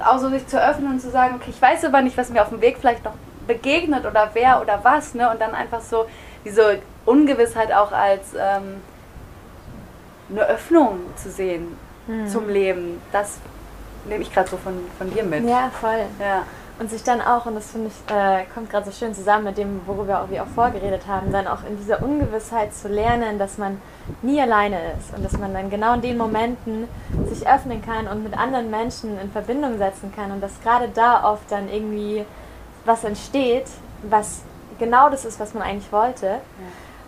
[0.05, 2.41] auch so sich zu öffnen und zu sagen, okay, ich weiß aber nicht, was mir
[2.41, 3.13] auf dem Weg vielleicht noch
[3.47, 5.29] begegnet oder wer oder was, ne?
[5.29, 6.07] Und dann einfach so
[6.45, 8.81] diese Ungewissheit auch als ähm,
[10.29, 12.27] eine Öffnung zu sehen hm.
[12.27, 13.01] zum Leben.
[13.11, 13.37] Das
[14.05, 15.45] nehme ich gerade so von, von dir mit.
[15.45, 16.05] Ja, voll.
[16.19, 16.43] Ja.
[16.79, 19.57] Und sich dann auch, und das finde ich, äh, kommt gerade so schön zusammen mit
[19.57, 23.81] dem, worüber wir auch vorgeredet haben, dann auch in dieser Ungewissheit zu lernen, dass man
[24.21, 26.87] nie alleine ist und dass man dann genau in den Momenten
[27.27, 31.23] sich öffnen kann und mit anderen Menschen in Verbindung setzen kann und dass gerade da
[31.23, 32.23] oft dann irgendwie
[32.85, 33.65] was entsteht,
[34.03, 34.43] was
[34.77, 36.27] genau das ist, was man eigentlich wollte.
[36.27, 36.39] Ja.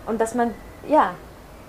[0.07, 0.55] Und dass man,
[0.87, 1.11] ja,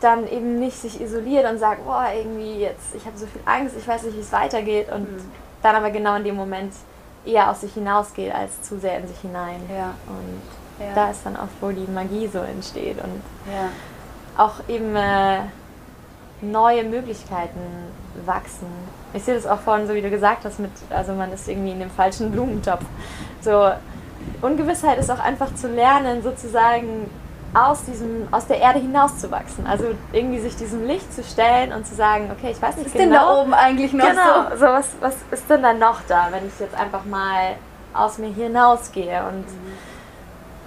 [0.00, 3.76] dann eben nicht sich isoliert und sagt, boah, irgendwie jetzt, ich habe so viel Angst,
[3.78, 5.30] ich weiß nicht, wie es weitergeht und mhm.
[5.62, 6.72] dann aber genau in dem Moment
[7.24, 9.60] eher aus sich hinausgeht als zu sehr in sich hinein.
[9.68, 9.94] Ja.
[10.06, 10.94] Und ja.
[10.94, 13.68] da ist dann oft, wo die Magie so entsteht und ja.
[14.42, 15.40] auch eben äh,
[16.40, 17.60] neue Möglichkeiten
[18.24, 18.66] wachsen.
[19.12, 21.72] Ich sehe das auch vorhin, so wie du gesagt hast, mit, also man ist irgendwie
[21.72, 22.84] in dem falschen Blumentopf.
[23.40, 23.70] So,
[24.40, 27.10] Ungewissheit ist auch einfach zu lernen, sozusagen
[27.54, 29.66] aus, diesem, aus der Erde hinauszuwachsen.
[29.66, 32.94] Also irgendwie sich diesem Licht zu stellen und zu sagen, okay, ich weiß nicht was
[32.94, 33.14] ist genau.
[33.14, 34.56] Was ist denn da oben eigentlich noch genau, so?
[34.56, 37.56] so was, was ist denn da noch da, wenn ich jetzt einfach mal
[37.92, 39.72] aus mir hinausgehe und mhm.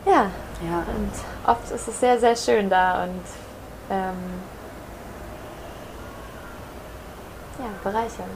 [0.05, 0.25] ja.
[0.61, 0.83] ja.
[0.87, 1.11] Und
[1.47, 3.23] oft ist es sehr, sehr schön da und
[3.89, 4.41] ähm,
[7.59, 8.29] ja, bereichernd.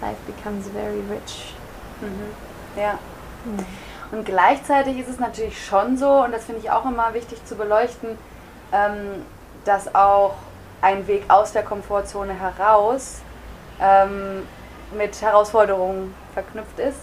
[0.00, 1.54] life becomes very rich.
[2.00, 2.80] Mhm.
[2.80, 2.98] Ja.
[3.44, 3.64] Mhm.
[4.10, 7.56] Und gleichzeitig ist es natürlich schon so, und das finde ich auch immer wichtig zu
[7.56, 8.18] beleuchten,
[8.72, 9.24] ähm,
[9.64, 10.34] dass auch
[10.80, 13.20] ein Weg aus der Komfortzone heraus
[13.80, 14.46] ähm,
[14.96, 17.00] mit Herausforderungen verknüpft ist.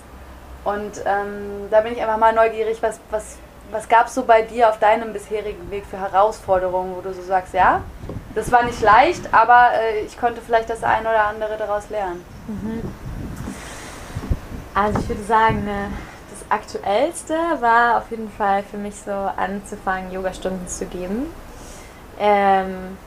[0.63, 3.37] Und ähm, da bin ich einfach mal neugierig, was, was,
[3.71, 7.21] was gab es so bei dir auf deinem bisherigen Weg für Herausforderungen, wo du so
[7.21, 7.81] sagst, ja,
[8.33, 12.25] das war nicht leicht, aber äh, ich konnte vielleicht das eine oder andere daraus lernen.
[12.47, 12.81] Mhm.
[14.73, 16.14] Also ich würde sagen, das
[16.55, 21.33] Aktuellste war auf jeden Fall für mich so anzufangen, Yogastunden zu geben.
[22.17, 22.97] Ähm,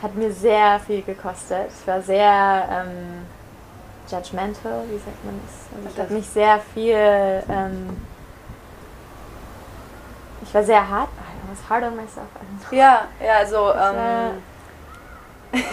[0.00, 1.70] hat mir sehr viel gekostet.
[1.80, 3.26] Ich war sehr ähm,
[4.08, 5.76] judgmental, wie sagt man das?
[5.76, 7.42] Also ich habe mich sehr viel.
[7.48, 7.96] Ähm,
[10.42, 11.08] ich war sehr hart.
[11.08, 12.28] I was hard on myself.
[12.70, 13.72] Ja, ja, also.
[13.72, 14.42] Ähm,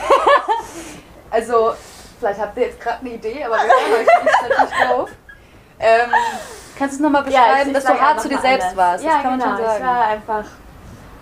[1.29, 1.73] also,
[2.19, 5.09] vielleicht habt ihr jetzt gerade eine Idee, aber wir hören euch nicht natürlich drauf.
[5.79, 6.11] Ähm,
[6.81, 8.77] kannst du es nochmal beschreiben, ja, dass du hart zu dir selbst anders.
[8.77, 9.03] warst?
[9.03, 9.45] Ja, das kann genau.
[9.45, 9.77] man schon sagen.
[9.79, 10.45] Ich war einfach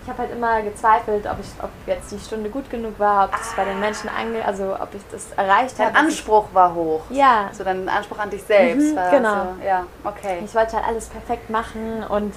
[0.02, 3.32] ich habe halt immer gezweifelt, ob, ich, ob jetzt die Stunde gut genug war, ob
[3.32, 3.54] das ah.
[3.58, 5.92] bei den Menschen ange, also ob ich das erreicht habe.
[5.94, 7.02] Dein Anspruch war hoch.
[7.10, 7.50] Ja.
[7.52, 9.44] So dein Anspruch an dich selbst mhm, war genau.
[9.60, 10.42] So, ja, okay.
[10.44, 12.34] Ich wollte halt alles perfekt machen und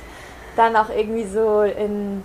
[0.57, 2.23] dann auch irgendwie so in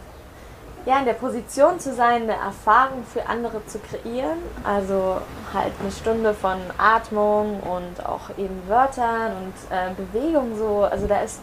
[0.88, 4.38] ja, in der Position zu sein, eine Erfahrung für andere zu kreieren.
[4.64, 5.18] Also
[5.54, 10.88] halt eine Stunde von Atmung und auch eben Wörtern und äh, Bewegung so.
[10.90, 11.42] Also da ist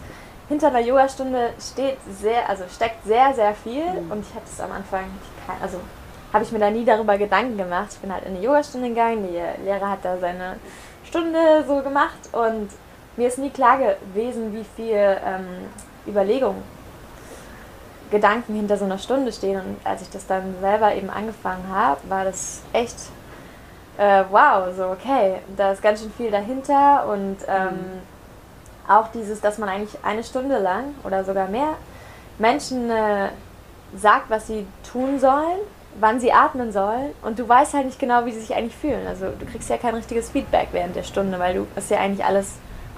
[0.49, 4.11] hinter der Yogastunde steht sehr, also steckt sehr, sehr viel mhm.
[4.11, 5.05] und ich hatte es am Anfang,
[5.61, 5.79] also
[6.33, 7.89] habe ich mir da nie darüber Gedanken gemacht.
[7.91, 10.55] Ich bin halt in eine Yogastunde gegangen, die Lehrer hat da seine
[11.03, 12.69] Stunde so gemacht und
[13.15, 15.69] mir ist nie klar gewesen, wie viel ähm,
[16.07, 16.63] Überlegung,
[18.11, 21.99] Gedanken hinter so einer Stunde stehen und als ich das dann selber eben angefangen habe,
[22.07, 22.95] war das echt
[23.97, 28.15] äh, wow, so okay, da ist ganz schön viel dahinter und ähm, mhm
[28.87, 31.75] auch dieses, dass man eigentlich eine Stunde lang oder sogar mehr
[32.37, 33.29] Menschen äh,
[33.95, 35.59] sagt, was sie tun sollen,
[35.99, 39.07] wann sie atmen sollen und du weißt halt nicht genau, wie sie sich eigentlich fühlen.
[39.07, 42.25] Also du kriegst ja kein richtiges Feedback während der Stunde, weil du ist ja eigentlich
[42.25, 42.55] alles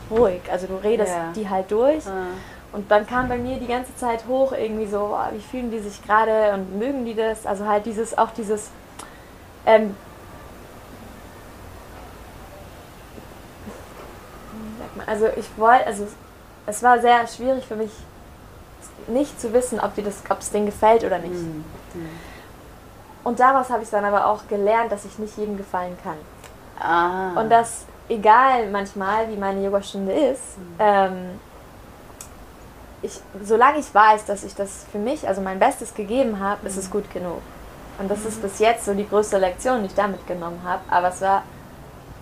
[0.10, 0.42] ruhig.
[0.52, 1.32] Also du redest ja.
[1.36, 2.06] die halt durch.
[2.06, 2.12] Ja.
[2.74, 5.80] Und dann kam bei mir die ganze Zeit hoch irgendwie so, oh, wie fühlen die
[5.80, 7.46] sich gerade und mögen die das?
[7.46, 8.70] Also halt dieses, auch dieses
[9.66, 9.96] ähm,
[15.08, 16.08] Also ich wollte, also
[16.66, 17.92] es war sehr schwierig für mich,
[19.08, 21.34] nicht zu wissen, ob es denen gefällt oder nicht.
[21.34, 21.64] Mhm.
[23.24, 26.18] Und daraus habe ich dann aber auch gelernt, dass ich nicht jedem gefallen kann.
[26.80, 27.40] Ah.
[27.40, 30.76] Und dass, egal manchmal, wie meine Yogastunde ist, mhm.
[30.80, 31.40] ähm,
[33.02, 36.68] ich, solange ich weiß, dass ich das für mich, also mein Bestes gegeben habe, mhm.
[36.68, 37.42] ist es gut genug.
[38.00, 38.42] Und das ist mhm.
[38.44, 40.82] bis jetzt so die größte Lektion, die ich da mitgenommen habe.
[40.90, 41.44] Aber es war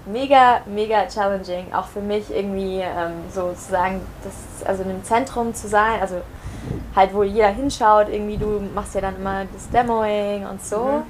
[0.05, 5.67] mega, mega challenging, auch für mich irgendwie ähm, sozusagen, das, also in einem Zentrum zu
[5.67, 6.21] sein, also
[6.95, 10.83] halt, wo jeder hinschaut, irgendwie, du machst ja dann immer das Demoing und so.
[10.83, 11.03] Mhm.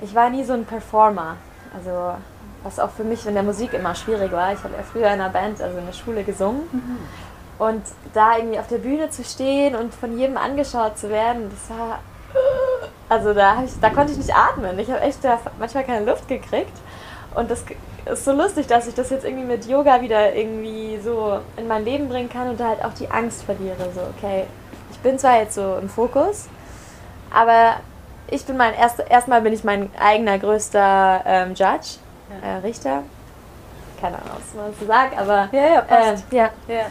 [0.00, 1.36] Ich war nie so ein Performer,
[1.76, 2.14] also
[2.62, 4.52] was auch für mich in der Musik immer schwierig war.
[4.52, 6.62] Ich habe ja früher in einer Band, also in der Schule gesungen.
[7.58, 7.82] Und
[8.14, 12.00] da irgendwie auf der Bühne zu stehen und von jedem angeschaut zu werden, das war.
[13.08, 14.78] Also da, ich, da konnte ich nicht atmen.
[14.78, 16.76] Ich habe echt da manchmal keine Luft gekriegt.
[17.34, 17.64] Und das
[18.04, 21.84] ist so lustig, dass ich das jetzt irgendwie mit Yoga wieder irgendwie so in mein
[21.84, 23.90] Leben bringen kann und da halt auch die Angst verliere.
[23.94, 24.44] So, okay,
[24.90, 26.48] ich bin zwar jetzt so im Fokus,
[27.32, 27.76] aber
[28.28, 31.98] ich bin mein erster, erstmal bin ich mein eigener größter ähm, Judge,
[32.42, 32.48] ja.
[32.48, 33.02] äh, Richter.
[34.00, 36.32] Keine Ahnung, was man so sagt, aber ja, ja, passt.
[36.32, 36.50] Äh, ja.
[36.68, 36.86] ja.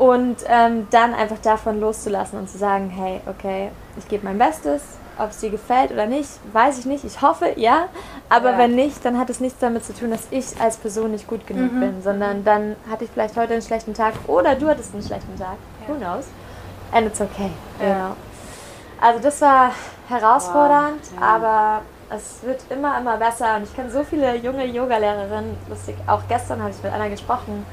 [0.00, 4.80] Und ähm, dann einfach davon loszulassen und zu sagen, hey, okay, ich gebe mein Bestes,
[5.18, 7.04] ob es dir gefällt oder nicht, weiß ich nicht.
[7.04, 7.88] Ich hoffe, ja.
[8.30, 8.58] Aber ja.
[8.58, 11.46] wenn nicht, dann hat es nichts damit zu tun, dass ich als Person nicht gut
[11.46, 11.80] genug mhm.
[11.80, 15.38] bin, sondern dann hatte ich vielleicht heute einen schlechten Tag oder du hattest einen schlechten
[15.38, 15.56] Tag.
[15.86, 15.94] Ja.
[15.94, 16.28] Who knows?
[16.92, 17.50] And it's okay.
[17.78, 17.86] Ja.
[17.86, 18.16] Genau.
[19.02, 19.72] Also das war
[20.08, 21.22] herausfordernd, wow.
[21.22, 23.56] aber es wird immer, immer besser.
[23.56, 27.66] Und ich kenne so viele junge Yoga-Lehrerinnen, lustig, auch gestern habe ich mit einer gesprochen,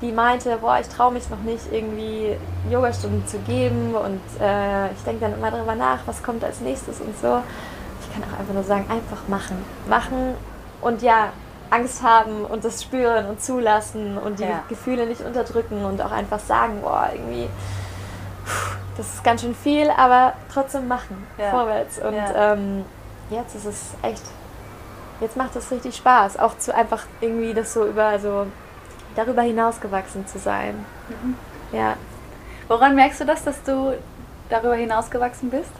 [0.00, 2.36] die meinte, boah, ich traue mich noch nicht irgendwie
[2.70, 7.00] Yogastunden zu geben und äh, ich denke dann immer darüber nach, was kommt als nächstes
[7.00, 7.42] und so.
[8.00, 9.62] Ich kann auch einfach nur sagen, einfach machen.
[9.88, 10.34] Machen
[10.80, 11.28] und ja,
[11.70, 14.62] Angst haben und das spüren und zulassen und die ja.
[14.68, 17.48] Gefühle nicht unterdrücken und auch einfach sagen, boah, irgendwie,
[18.96, 21.50] das ist ganz schön viel, aber trotzdem machen, ja.
[21.50, 21.98] vorwärts.
[21.98, 22.54] Und ja.
[22.54, 22.84] ähm,
[23.28, 24.22] jetzt ist es echt,
[25.20, 28.46] jetzt macht es richtig Spaß, auch zu einfach irgendwie das so über so
[29.24, 30.84] darüber hinausgewachsen zu sein.
[31.08, 31.36] Mhm.
[31.76, 31.94] Ja.
[32.68, 33.94] Woran merkst du das, dass du
[34.48, 35.70] darüber hinausgewachsen bist?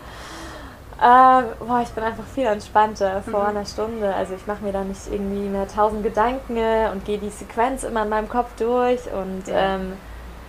[1.03, 3.57] Ähm, boah, ich bin einfach viel entspannter vor Mhm.
[3.57, 4.15] einer Stunde.
[4.15, 6.59] Also ich mache mir da nicht irgendwie mehr tausend Gedanken
[6.93, 9.77] und gehe die Sequenz immer in meinem Kopf durch und Ja.
[9.77, 9.95] ähm,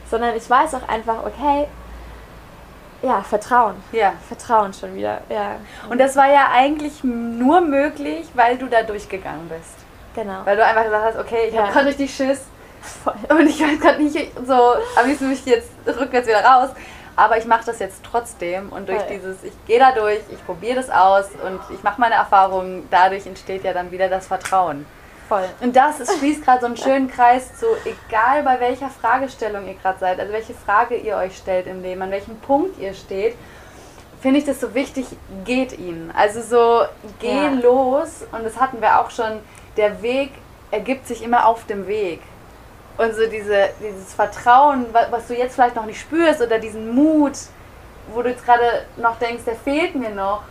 [0.09, 1.67] sondern ich weiß auch einfach, okay,
[3.01, 3.75] ja, Vertrauen.
[3.93, 4.13] Ja.
[4.27, 5.55] Vertrauen schon wieder, ja.
[5.89, 9.75] Und das war ja eigentlich nur möglich, weil du da durchgegangen bist.
[10.13, 10.41] genau.
[10.43, 11.61] Weil du einfach gesagt hast, okay, ich Ja.
[11.63, 12.43] habe gerade richtig Schiss
[12.81, 13.13] Voll.
[13.29, 16.69] und ich weiß gerade nicht so, am liebsten möchte ich jetzt rückwärts wieder raus.
[17.15, 19.09] Aber ich mache das jetzt trotzdem und durch Voll.
[19.17, 23.27] dieses, ich gehe da durch, ich probiere das aus und ich mache meine Erfahrungen, dadurch
[23.27, 24.85] entsteht ja dann wieder das Vertrauen.
[25.27, 25.43] Voll.
[25.59, 29.75] Und das ist- schließt gerade so einen schönen Kreis zu, egal bei welcher Fragestellung ihr
[29.75, 33.35] gerade seid, also welche Frage ihr euch stellt im Leben, an welchem Punkt ihr steht,
[34.21, 35.05] finde ich das so wichtig,
[35.45, 36.11] geht ihn.
[36.17, 36.85] Also so,
[37.19, 37.49] geh Ja.
[37.49, 39.39] los und das hatten wir auch schon,
[39.77, 40.31] der Weg
[40.71, 42.21] ergibt sich immer auf dem Weg.
[42.97, 46.93] Und so diese, dieses Vertrauen, wa- was du jetzt vielleicht noch nicht spürst oder diesen
[46.93, 47.33] Mut,
[48.13, 50.43] wo du jetzt gerade noch denkst, der fehlt mir noch,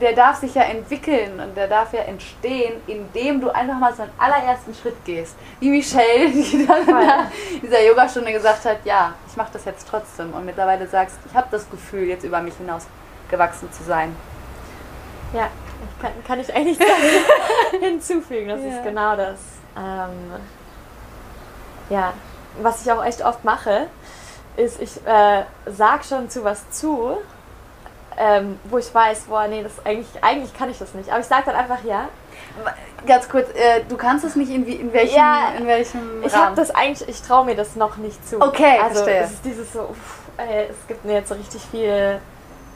[0.00, 4.02] der darf sich ja entwickeln und der darf ja entstehen, indem du einfach mal so
[4.02, 5.34] einen allerersten Schritt gehst.
[5.60, 6.88] Wie Michelle, die dann
[7.52, 11.34] in dieser Yogastunde gesagt hat, ja, ich mache das jetzt trotzdem und mittlerweile sagst, ich
[11.36, 12.86] habe das Gefühl, jetzt über mich hinaus
[13.30, 14.14] gewachsen zu sein.
[15.34, 15.48] Ja,
[16.00, 16.78] kann, kann ich eigentlich
[17.80, 18.48] hinzufügen.
[18.48, 18.68] Das Ja.
[18.68, 19.38] ist genau das.
[19.76, 20.32] Ähm,
[21.90, 22.12] ja,
[22.60, 23.86] was ich auch echt oft mache,
[24.56, 27.16] ist, ich äh, sag schon zu was zu,
[28.16, 31.10] ähm, wo ich weiß, boah, nee, das eigentlich, eigentlich kann ich das nicht.
[31.10, 32.08] Aber ich sag dann einfach ja.
[33.06, 36.34] Ganz kurz, äh, du kannst es nicht in, wie, in welchem, Ja, in welchem Ich
[36.34, 38.40] habe das eigentlich, ich traue mir das noch nicht zu.
[38.40, 39.22] Okay, also verstehe.
[39.22, 42.20] es ist dieses so, uff, ey, es gibt mir jetzt so richtig viel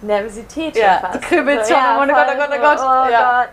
[0.02, 1.28] Nervosität Ja, schon fast.
[1.30, 2.78] so, schon, oh voll Gott, oh Gott, oh Gott.
[2.80, 3.40] Oh Ja.
[3.42, 3.48] Gott.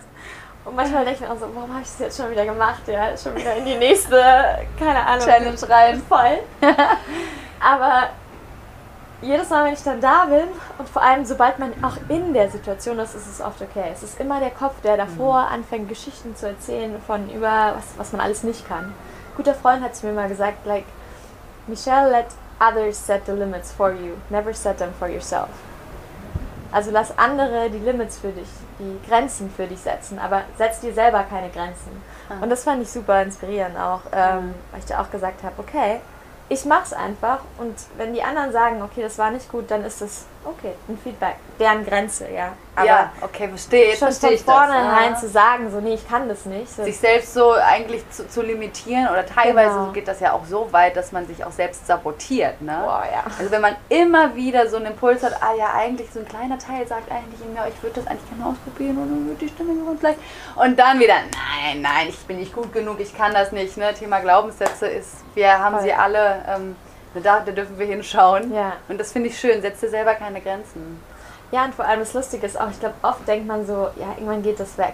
[0.66, 2.82] Und manchmal denke ich mir auch so, warum habe ich das jetzt schon wieder gemacht?
[2.88, 4.22] Ja, schon wieder in die nächste,
[4.78, 5.26] keine Ahnung.
[5.26, 6.02] Challenge rein.
[6.08, 6.40] Voll.
[7.60, 8.10] Aber
[9.22, 12.50] jedes Mal, wenn ich dann da bin und vor allem, sobald man auch in der
[12.50, 13.90] Situation ist, ist es oft okay.
[13.94, 15.54] Es ist immer der Kopf, der davor Mhm.
[15.56, 18.86] anfängt, Geschichten zu erzählen von über was, was man alles nicht kann.
[18.86, 18.94] Ein
[19.36, 20.86] guter Freund hat es mir mal gesagt, like,
[21.68, 22.28] Michelle, let
[22.60, 24.14] others set the limits for you.
[24.30, 25.50] Never set them for yourself.
[26.72, 30.94] Also lass andere die Limits für dich, die Grenzen für dich setzen, aber setz dir
[30.94, 32.02] selber keine Grenzen.
[32.30, 32.44] Ah.
[32.44, 36.00] Und das fand ich super inspirierend auch, ähm, weil ich da auch gesagt habe, okay,
[36.50, 40.02] ich mach's einfach und wenn die anderen sagen, okay, das war nicht gut, dann ist
[40.02, 42.54] das okay, ein Feedback, deren Grenze, ja.
[42.76, 45.18] Aber ja, okay, verstehe, schon verstehe von vornherein Ja.
[45.20, 46.72] zu sagen, so nee, ich kann das nicht.
[46.74, 49.92] So, sich selbst so eigentlich zu, zu limitieren oder teilweise Genau.
[49.92, 52.62] geht das ja auch so weit, dass man sich auch selbst sabotiert.
[52.62, 52.80] Ne?
[52.86, 53.24] boah, ja.
[53.38, 56.58] Also wenn man immer wieder so einen Impuls hat, ah ja, eigentlich so ein kleiner
[56.58, 59.50] Teil sagt eigentlich in mir, ich würde das eigentlich gerne ausprobieren und dann würde die
[59.50, 60.16] Stimme und gleich.
[60.56, 63.76] Und dann wieder, nein, nein, ich bin nicht gut genug, ich kann das nicht.
[63.76, 63.94] Ne?
[63.94, 65.84] Thema Glaubenssätze ist, wir haben Voll.
[65.84, 66.76] sie alle, ähm,
[67.16, 68.54] da, da dürfen wir hinschauen.
[68.54, 68.74] Ja.
[68.88, 71.02] Und das finde ich schön, setz dir selber keine Grenzen.
[71.52, 74.10] ja, und vor allem das Lustige ist auch, ich glaube, oft denkt man so, ja,
[74.16, 74.94] irgendwann geht das weg.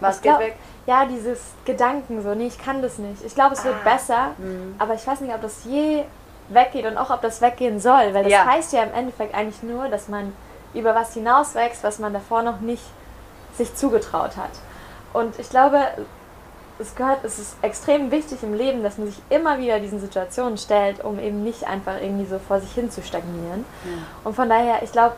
[0.00, 0.54] Was Ich geht glaub- weg?
[0.86, 3.24] Ja, dieses Gedanken so, nee, ich kann das nicht.
[3.24, 3.90] Ich glaube, es wird Ah.
[3.90, 4.74] besser, Mhm.
[4.78, 6.04] aber ich weiß nicht, ob das je
[6.48, 8.44] weggeht und auch, ob das weggehen soll, weil das Ja.
[8.46, 10.34] heißt ja im Endeffekt eigentlich nur, dass man
[10.74, 12.82] über was hinauswächst, was man davor noch nicht
[13.56, 14.50] sich zugetraut hat.
[15.14, 15.78] Und ich glaube,
[16.78, 20.58] es gehört, es ist extrem wichtig im Leben, dass man sich immer wieder diesen Situationen
[20.58, 23.64] stellt, um eben nicht einfach irgendwie so vor sich hin zu stagnieren.
[24.24, 25.14] Und von daher, ich glaube,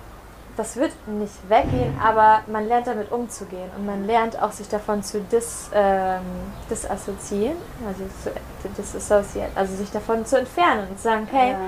[0.57, 5.03] das wird nicht weggehen, aber man lernt damit umzugehen und man lernt auch sich davon
[5.03, 6.23] zu dis, ähm,
[6.71, 11.59] disassoziieren, also zu disassociate, also sich davon zu entfernen und zu sagen, hey, Ja.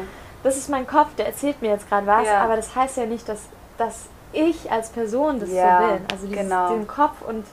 [0.43, 2.43] das ist mein Kopf, der erzählt mir jetzt gerade was, Ja.
[2.43, 3.41] aber das heißt ja nicht, dass,
[3.77, 6.01] dass ich als Person das Ja, so will.
[6.11, 6.71] Also dieses, genau.
[6.73, 7.45] den Kopf und,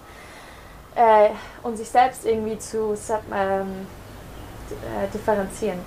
[0.96, 1.30] äh,
[1.64, 2.96] und sich selbst irgendwie zu
[3.34, 3.88] ähm,
[4.70, 5.80] äh, differenzieren.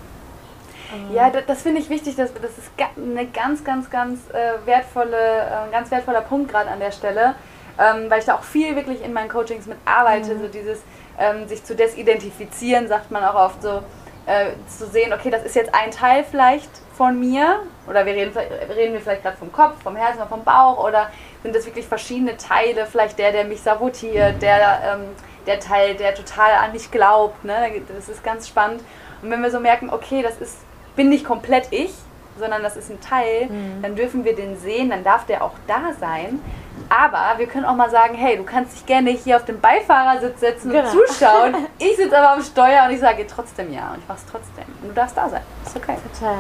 [0.94, 2.16] Ähm, Ja, das, das finde ich wichtig.
[2.16, 6.81] Das, das ist eine ganz, ganz, ganz äh, wertvolle, äh, ganz wertvoller Punkt gerade an
[6.81, 7.35] der Stelle,
[7.79, 10.35] ähm, weil ich da auch viel wirklich in meinen Coachings mit arbeite.
[10.35, 10.40] Mhm.
[10.40, 10.83] So dieses
[11.18, 13.83] ähm, sich zu desidentifizieren, sagt man auch oft so,
[14.27, 18.37] äh, zu sehen, okay, das ist jetzt ein Teil vielleicht von mir oder wir reden,
[18.37, 21.11] reden wir vielleicht gerade vom Kopf, vom Herzen oder vom Bauch oder
[21.42, 25.05] sind das wirklich verschiedene Teile, vielleicht der, der mich sabotiert, der, ähm,
[25.46, 27.44] der Teil, der total an mich glaubt.
[27.44, 27.55] Ne?
[27.96, 28.83] Das ist ganz spannend.
[29.22, 30.59] Und wenn wir so merken, okay, das ist,
[30.96, 31.92] bin nicht komplett ich,
[32.38, 33.83] sondern das ist ein Teil, Mhm.
[33.83, 36.40] dann dürfen wir den sehen, dann darf der auch da sein.
[36.88, 40.38] Aber wir können auch mal sagen, hey, du kannst dich gerne hier auf den Beifahrersitz
[40.40, 40.85] setzen Genau.
[40.85, 41.57] und zuschauen.
[41.79, 44.64] Ich sitze aber am Steuer und ich sage trotzdem ja und ich mach's trotzdem.
[44.83, 45.42] Und du darfst da sein.
[45.66, 45.96] Ist okay.
[46.14, 46.37] Total.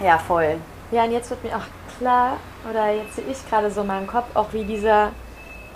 [0.00, 0.56] Ja, voll.
[0.90, 2.36] Ja, und jetzt wird mir auch klar,
[2.68, 5.12] oder jetzt sehe ich gerade so in meinem Kopf, auch wie dieser,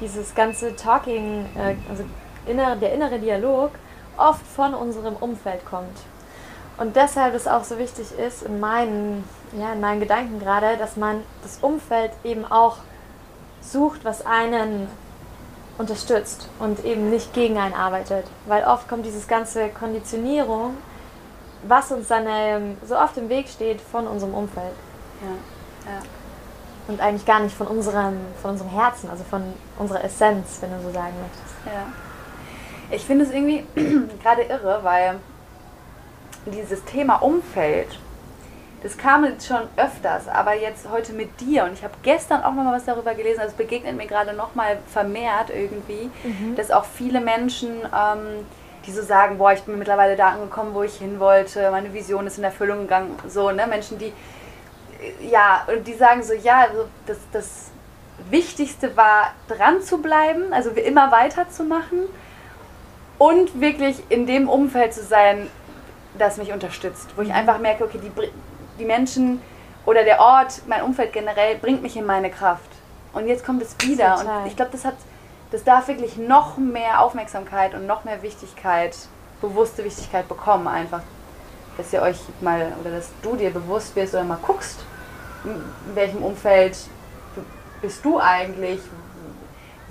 [0.00, 2.04] dieses ganze Talking, äh, also
[2.46, 3.70] innere, der innere Dialog,
[4.16, 5.98] oft von unserem Umfeld kommt.
[6.76, 9.24] Und deshalb es auch so wichtig ist, in meinen,
[9.58, 12.78] ja, in meinen Gedanken gerade, dass man das Umfeld eben auch
[13.60, 14.88] sucht, was einen
[15.76, 18.26] unterstützt und eben nicht gegen einen arbeitet.
[18.46, 20.76] Weil oft kommt dieses ganze Konditionierung,
[21.64, 24.74] was uns dann ähm, so oft im Weg steht, von unserem Umfeld.
[25.22, 25.92] Ja.
[25.92, 26.00] ja.
[26.88, 29.42] Und eigentlich gar nicht von unserem, von unserem Herzen, also von
[29.78, 31.54] unserer Essenz, wenn du so sagen möchtest.
[31.66, 31.92] Ja.
[32.90, 33.64] Ich finde es irgendwie
[34.22, 35.16] gerade irre, weil
[36.46, 37.98] dieses Thema Umfeld,
[38.82, 42.54] das kam jetzt schon öfters, aber jetzt heute mit dir und ich habe gestern auch
[42.54, 46.56] noch mal was darüber gelesen, also es begegnet mir gerade noch mal vermehrt irgendwie, Mhm.
[46.56, 48.46] dass auch viele Menschen, ähm,
[48.86, 52.26] die so sagen, boah, ich bin mittlerweile da angekommen, wo ich hin wollte, meine Vision
[52.26, 54.12] ist in Erfüllung gegangen, so, ne, Menschen, die,
[55.20, 57.70] ja, und die sagen so, ja, also das, das
[58.30, 62.00] Wichtigste war, dran zu bleiben, also immer weiterzumachen
[63.18, 65.48] und wirklich in dem Umfeld zu sein,
[66.18, 68.10] das mich unterstützt, wo ich einfach merke, okay, die,
[68.78, 69.40] die Menschen
[69.86, 72.70] oder der Ort, mein Umfeld generell bringt mich in meine Kraft.
[73.12, 74.16] Und jetzt kommt es wieder.
[74.16, 74.42] Total.
[74.42, 74.96] Und ich glaube, das hat,
[75.50, 78.96] das darf wirklich noch mehr Aufmerksamkeit und noch mehr Wichtigkeit,
[79.40, 81.02] bewusste Wichtigkeit bekommen, einfach.
[81.78, 84.80] Dass ihr euch mal oder dass du dir bewusst wirst oder mal guckst,
[85.44, 85.62] in
[85.94, 86.76] welchem Umfeld
[87.80, 88.80] bist du eigentlich?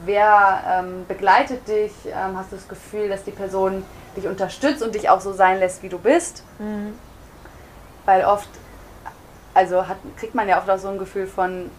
[0.05, 1.91] Wer ähm, begleitet dich?
[2.05, 3.83] Ähm, hast du das Gefühl, dass die Person
[4.15, 6.43] dich unterstützt und dich auch so sein lässt, wie du bist?
[6.59, 6.93] Mhm.
[8.05, 8.49] Weil oft,
[9.53, 11.71] also hat, kriegt man ja oft auch so ein Gefühl von,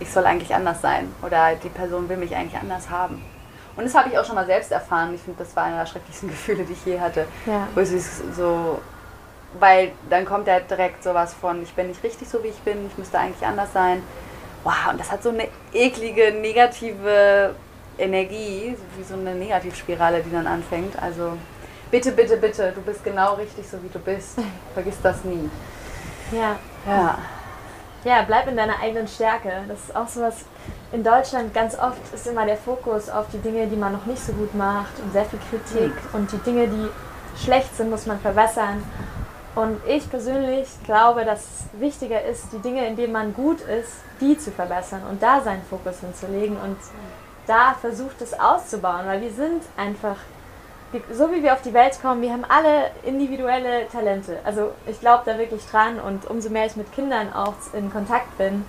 [0.00, 3.22] ich soll eigentlich anders sein oder die Person will mich eigentlich anders haben.
[3.76, 5.14] Und das habe ich auch schon mal selbst erfahren.
[5.14, 7.26] Ich finde, das war einer der schrecklichsten Gefühle, die ich je hatte.
[7.46, 7.68] Ja.
[7.74, 8.80] Wo es ist so,
[9.58, 12.86] weil dann kommt ja direkt sowas von, ich bin nicht richtig so, wie ich bin,
[12.86, 14.02] ich müsste eigentlich anders sein.
[14.62, 17.54] Wow, und das hat so eine eklige, negative
[17.98, 21.00] Energie, wie so eine Negativspirale, die dann anfängt.
[21.00, 21.36] Also
[21.90, 24.38] bitte, bitte, bitte, du bist genau richtig so, wie du bist.
[24.74, 25.50] Vergiss das nie.
[26.32, 26.56] Ja.
[26.86, 27.18] Ja.
[28.04, 29.50] Ja, bleib in deiner eigenen Stärke.
[29.66, 30.44] Das ist auch sowas.
[30.94, 34.24] In Deutschland ganz oft ist immer der Fokus auf die Dinge, die man noch nicht
[34.24, 36.88] so gut macht und sehr viel Kritik und die Dinge, die
[37.42, 38.80] schlecht sind, muss man verbessern.
[39.56, 43.90] Und ich persönlich glaube, dass es wichtiger ist, die Dinge, in denen man gut ist,
[44.20, 46.76] die zu verbessern und da seinen Fokus hinzulegen und
[47.48, 50.16] da versucht es auszubauen, weil wir sind einfach
[51.12, 54.38] so wie wir auf die Welt kommen, wir haben alle individuelle Talente.
[54.44, 58.38] Also ich glaube da wirklich dran und umso mehr ich mit Kindern auch in Kontakt
[58.38, 58.64] bin,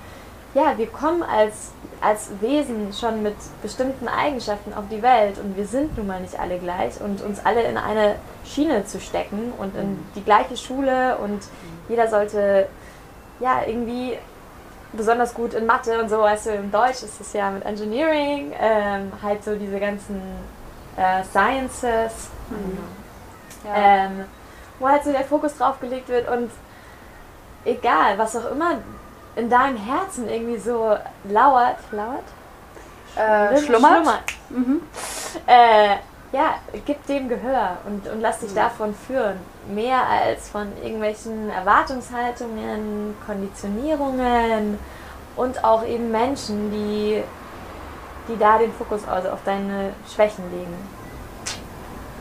[0.55, 5.67] ja, wir kommen als, als Wesen schon mit bestimmten Eigenschaften auf die Welt und wir
[5.67, 8.15] sind nun mal nicht alle gleich und uns alle in eine
[8.45, 11.41] Schiene zu stecken und in die gleiche Schule und
[11.89, 12.67] jeder sollte
[13.41, 14.17] ja irgendwie
[14.93, 18.53] besonders gut in Mathe und so, weißt du, im Deutsch ist es ja mit Engineering,
[18.57, 20.21] ähm, halt so diese ganzen
[20.95, 22.29] äh, Sciences,
[23.65, 23.73] ja.
[23.75, 24.23] ähm,
[24.79, 26.49] wo halt so der Fokus drauf gelegt wird und
[27.65, 28.77] egal, was auch immer
[29.35, 30.95] in deinem Herzen irgendwie so
[31.25, 32.23] lauert, lauert?
[33.15, 34.23] äh, schlummert.
[34.49, 34.81] Mhm.
[35.47, 35.95] Äh,
[36.31, 39.39] ja, gib dem Gehör und, und lass dich davon führen.
[39.67, 44.77] Mehr als von irgendwelchen Erwartungshaltungen, Konditionierungen
[45.35, 47.23] und auch eben Menschen, die,
[48.27, 50.75] die da den Fokus also auf deine Schwächen legen.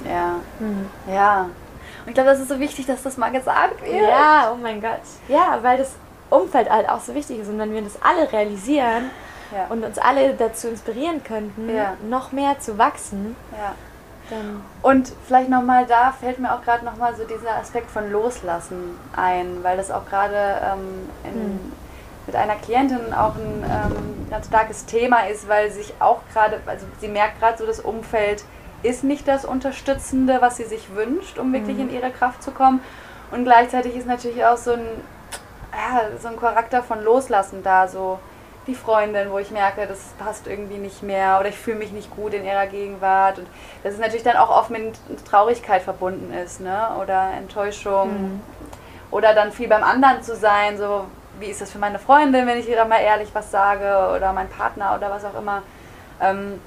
[0.09, 0.37] Ja.
[0.59, 0.88] Hm.
[1.12, 1.42] Ja.
[1.42, 4.09] Und ich glaube, das ist so wichtig, dass das mal gesagt wird.
[4.09, 5.00] Ja, oh mein Gott.
[5.29, 5.94] Ja, weil das
[6.30, 7.48] Umfeld halt auch so wichtig ist.
[7.48, 9.10] Und wenn wir das alle realisieren
[9.52, 9.66] Ja.
[9.68, 11.94] und uns alle dazu inspirieren könnten, Ja.
[12.08, 13.74] noch mehr zu wachsen, ja.
[14.30, 14.62] dann.
[14.82, 19.58] Und vielleicht nochmal da fällt mir auch gerade nochmal so dieser Aspekt von Loslassen ein,
[19.62, 20.37] weil das auch gerade
[20.72, 21.72] ähm, Hm.
[22.26, 26.87] mit einer Klientin auch ein ähm, ganz starkes Thema ist, weil sich auch gerade, also
[27.00, 28.44] sie merkt gerade so, das Umfeld
[28.82, 31.88] ist nicht das Unterstützende, was sie sich wünscht, um wirklich Mhm.
[31.88, 32.80] in ihre Kraft zu kommen.
[33.30, 34.87] Und gleichzeitig ist natürlich auch so ein,
[35.76, 38.18] ja, so ein Charakter von Loslassen da, so
[38.66, 42.10] die Freundin, wo ich merke, das passt irgendwie nicht mehr oder ich fühle mich nicht
[42.10, 43.38] gut in ihrer Gegenwart.
[43.38, 43.46] Und
[43.82, 44.94] das ist natürlich dann auch oft mit
[45.28, 46.88] Traurigkeit verbunden ist, ne?
[47.00, 48.08] Oder Enttäuschung.
[48.08, 48.40] Mhm.
[49.10, 51.04] Oder dann viel beim anderen zu sein, so
[51.38, 54.48] wie ist das für meine Freundin, wenn ich ihr mal ehrlich was sage oder mein
[54.48, 55.62] Partner oder was auch immer.
[56.20, 56.60] Ähm,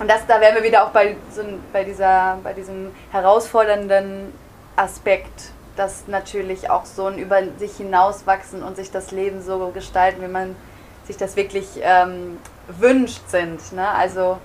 [0.00, 1.42] und das, da wären wir wieder auch bei, so,
[1.72, 4.32] bei, dieser, bei diesem herausfordernden
[4.76, 10.22] Aspekt, dass natürlich auch so ein über sich hinauswachsen und sich das Leben so gestalten,
[10.22, 10.56] wie man
[11.06, 13.72] sich das wirklich ähm, wünscht sind.
[13.72, 13.88] Ne?
[13.88, 14.38] Also,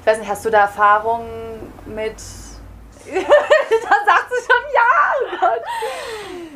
[0.00, 2.16] ich weiß nicht, hast du da Erfahrungen mit...
[3.06, 5.38] da sagt sie schon ja!
[5.42, 5.60] Oh.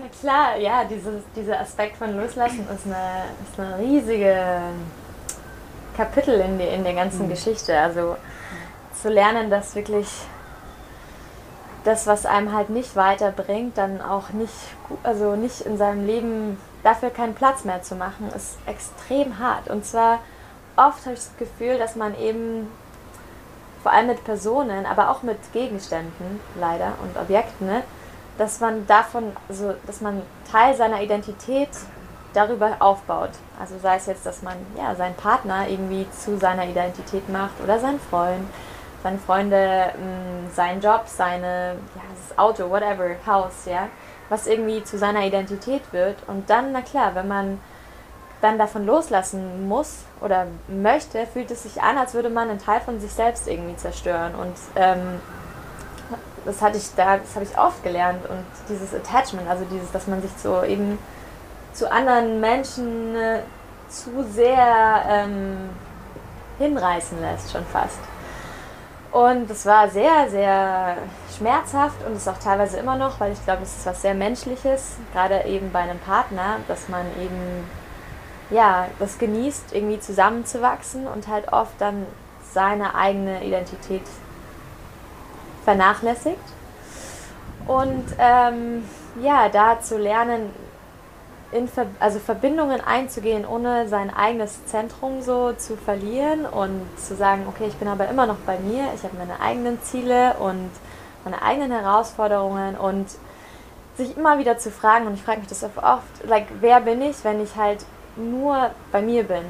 [0.02, 4.36] Na klar, ja, dieses, dieser Aspekt von Loslassen ist eine, ist eine riesige
[5.96, 7.30] Kapitel in, die, in der ganzen Mhm.
[7.30, 7.78] Geschichte.
[7.78, 8.16] Also
[9.02, 10.08] zu lernen, dass wirklich
[11.84, 14.52] das, was einem halt nicht weiterbringt, dann auch nicht,
[15.02, 19.68] also nicht in seinem Leben dafür keinen Platz mehr zu machen, ist extrem hart.
[19.68, 20.20] Und zwar
[20.76, 22.68] oft habe ich das Gefühl, dass man eben
[23.82, 27.82] vor allem mit Personen, aber auch mit Gegenständen leider und Objekten, ne,
[28.36, 31.70] dass man davon, also dass man Teil seiner Identität
[32.34, 33.30] darüber aufbaut.
[33.58, 37.78] Also sei es jetzt, dass man ja seinen Partner irgendwie zu seiner Identität macht oder
[37.80, 38.48] seinen Freund,
[39.02, 43.88] seine Freunde, mh, seinen Job, seine ja, das Auto, whatever, Haus, ja,
[44.28, 46.16] was irgendwie zu seiner Identität wird.
[46.26, 47.60] Und dann, na klar, wenn man
[48.40, 52.80] dann davon loslassen muss oder möchte, fühlt es sich an, als würde man einen Teil
[52.80, 54.34] von sich selbst irgendwie zerstören.
[54.34, 55.20] Und ähm,
[56.44, 58.24] das hatte ich da, das habe ich oft gelernt.
[58.28, 60.98] Und dieses Attachment, also dieses, dass man sich so eben
[61.72, 63.40] zu anderen Menschen äh,
[63.88, 65.70] zu sehr ähm,
[66.58, 67.98] hinreißen lässt, schon fast.
[69.10, 70.96] Und es war sehr, sehr
[71.36, 74.96] schmerzhaft und ist auch teilweise immer noch, weil ich glaube, es ist was sehr Menschliches,
[75.12, 77.64] gerade eben bei einem Partner, dass man eben
[78.50, 82.06] ja, das genießt, irgendwie zusammenzuwachsen und halt oft dann
[82.52, 84.02] seine eigene Identität
[85.64, 86.38] vernachlässigt.
[87.66, 88.88] Und ähm,
[89.20, 90.50] ja, da zu lernen,
[91.50, 97.46] in Ver also Verbindungen einzugehen, ohne sein eigenes Zentrum so zu verlieren und zu sagen,
[97.48, 100.70] okay, ich bin aber immer noch bei mir, ich habe meine eigenen Ziele und
[101.24, 103.06] meine eigenen Herausforderungen und
[103.96, 107.24] sich immer wieder zu fragen, und ich frage mich das oft, like, wer bin ich,
[107.24, 107.84] wenn ich halt
[108.16, 109.44] nur bei mir bin?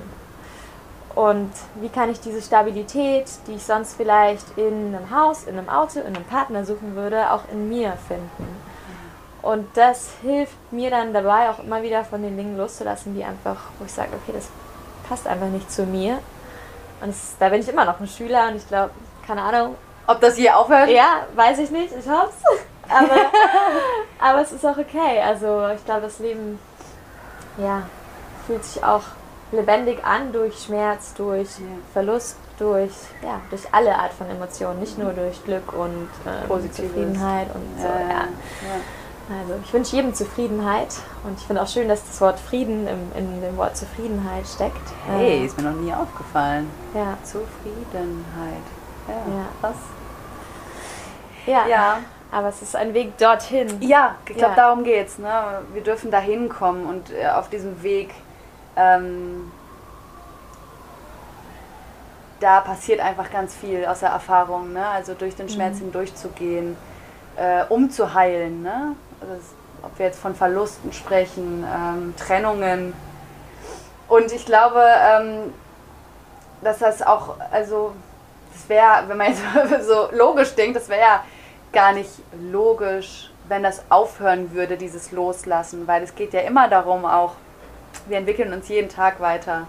[1.15, 5.69] Und wie kann ich diese Stabilität, die ich sonst vielleicht in einem Haus, in einem
[5.69, 8.68] Auto, in einem Partner suchen würde, auch in mir finden?
[9.43, 13.57] Und das hilft mir dann dabei, auch immer wieder von den Dingen loszulassen, die einfach,
[13.79, 14.49] wo ich sage, okay, das
[15.09, 16.19] passt einfach nicht zu mir.
[17.01, 18.91] Und es, da bin ich immer noch ein Schüler und ich glaube,
[19.27, 19.77] keine Ahnung.
[20.07, 20.89] Ob das hier aufhört?
[20.89, 22.61] Ja, weiß ich nicht, ich hoffe es.
[22.91, 23.31] Aber,
[24.19, 25.21] aber es ist auch okay.
[25.23, 26.59] Also ich glaube, das Leben
[27.59, 27.83] ja,
[28.47, 29.03] fühlt sich auch
[29.53, 31.67] lebendig an durch Schmerz, durch ja.
[31.93, 37.49] Verlust, durch, ja, durch alle Art von Emotionen, nicht nur durch Glück und äh, Zufriedenheit
[37.55, 37.87] und so.
[37.87, 38.25] Ja, ja.
[39.31, 43.13] Also ich wünsche jedem Zufriedenheit und ich finde auch schön, dass das Wort Frieden im,
[43.15, 44.81] in dem Wort Zufriedenheit steckt.
[45.07, 46.71] Hey, ist mir noch nie aufgefallen.
[46.95, 47.19] Ja.
[47.23, 48.63] Zufriedenheit.
[49.07, 49.47] Ja, ja.
[49.61, 49.77] was?
[51.47, 51.67] Ja.
[51.67, 51.99] ja.
[52.31, 53.81] Aber es ist ein Weg dorthin.
[53.81, 54.57] Ja, ich glaube, ja.
[54.57, 55.19] darum geht's.
[55.19, 55.63] Ne?
[55.73, 58.11] Wir dürfen da hinkommen und äh, auf diesem Weg
[58.77, 59.51] ähm,
[62.41, 64.73] da passiert einfach ganz viel aus der Erfahrung.
[64.73, 64.87] Ne?
[64.87, 65.85] Also durch den Schmerz mhm.
[65.85, 66.77] hindurchzugehen,
[67.37, 68.63] äh, um zu heilen.
[68.63, 68.95] Ne?
[69.21, 69.35] Also
[69.83, 72.95] ob wir jetzt von Verlusten sprechen, ähm, Trennungen.
[74.09, 75.53] Und ich glaube, ähm,
[76.63, 77.93] dass das auch, also
[78.53, 79.43] das wäre, wenn man jetzt
[79.87, 81.25] so logisch denkt, das wäre ja
[81.73, 82.11] gar nicht
[82.51, 87.35] logisch, wenn das aufhören würde, dieses Loslassen, weil es geht ja immer darum auch,
[88.07, 89.67] wir entwickeln uns jeden Tag weiter.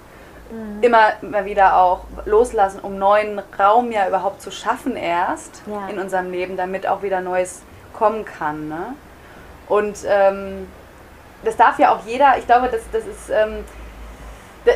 [0.51, 0.81] Mhm.
[0.81, 5.87] Immer, immer wieder auch loslassen, um neuen Raum ja überhaupt zu schaffen erst ja.
[5.87, 7.61] in unserem Leben, damit auch wieder Neues
[7.93, 8.67] kommen kann.
[8.67, 8.95] Ne?
[9.69, 10.67] Und ähm,
[11.45, 13.63] das darf ja auch jeder, ich glaube, das, das ist, ähm,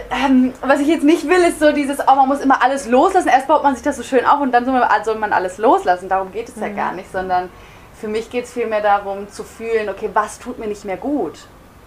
[0.09, 3.27] ähm, was ich jetzt nicht will, ist so dieses, oh, man muss immer alles loslassen.
[3.27, 6.07] Erst baut man sich das so schön auf und dann soll man, man alles loslassen.
[6.07, 6.63] Darum geht es mhm.
[6.63, 7.49] ja gar nicht, sondern
[7.99, 11.39] für mich geht es vielmehr darum zu fühlen, okay, was tut mir nicht mehr gut?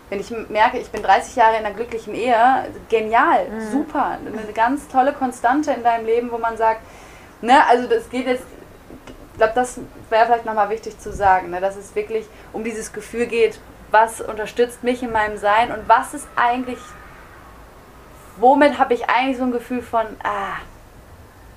[0.09, 2.35] Wenn ich merke, ich bin 30 Jahre in einer glücklichen Ehe,
[2.89, 3.71] genial, mhm.
[3.73, 6.81] super, eine ganz tolle Konstante in deinem Leben, wo man sagt,
[7.43, 8.45] ne, also das geht jetzt,
[9.37, 9.79] ich glaube, das
[10.09, 12.25] wäre vielleicht nochmal wichtig zu sagen, ne, dass es wirklich
[12.55, 13.61] um dieses Gefühl geht,
[13.91, 16.79] was unterstützt mich in meinem Sein und was ist eigentlich,
[18.39, 20.57] womit habe ich eigentlich so ein Gefühl von, ah,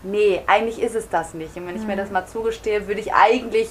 [0.04, 1.56] nee, eigentlich ist es das nicht.
[1.56, 1.88] Und wenn ich mhm.
[1.88, 3.70] mir das mal zugestehe, würde ich eigentlich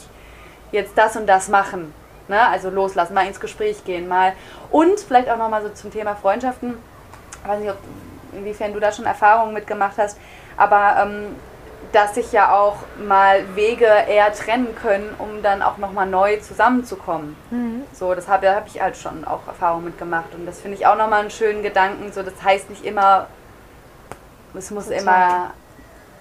[0.73, 1.93] jetzt das und das machen.
[2.29, 2.41] Ne?
[2.41, 4.33] Also loslassen, mal ins Gespräch gehen, mal.
[4.71, 6.79] Und vielleicht auch nochmal so zum Thema Freundschaften.
[7.43, 7.79] Ich weiß nicht, ob,
[8.33, 10.17] inwiefern du da schon Erfahrungen mitgemacht hast,
[10.57, 11.37] aber ähm,
[11.93, 17.37] dass sich ja auch mal Wege eher trennen können, um dann auch nochmal neu zusammenzukommen.
[17.51, 17.83] Mhm.
[17.93, 20.35] So, das habe hab ich halt schon auch Erfahrungen mitgemacht.
[20.35, 22.13] Und das finde ich auch nochmal einen schönen Gedanken.
[22.13, 23.27] So, das heißt nicht immer,
[24.55, 25.01] es muss Total.
[25.01, 25.51] immer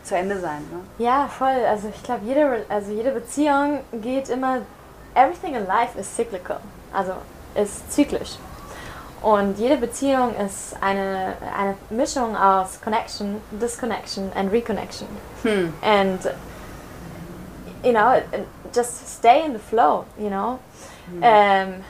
[0.03, 0.65] zu Ende sein.
[0.71, 1.05] Ne?
[1.05, 1.65] Ja, voll.
[1.69, 4.61] Also ich glaube, jede, also jede Beziehung geht immer
[5.15, 6.59] everything in life is cyclical,
[6.93, 7.13] also
[7.55, 8.37] ist zyklisch.
[9.21, 15.07] Und jede Beziehung ist eine, eine Mischung aus Connection, Disconnection and Reconnection.
[15.43, 15.73] Hm.
[15.81, 16.23] And,
[17.83, 18.21] you know,
[18.73, 20.59] just stay in the flow, you know.
[21.11, 21.21] Hm.
[21.21, 21.83] Ähm,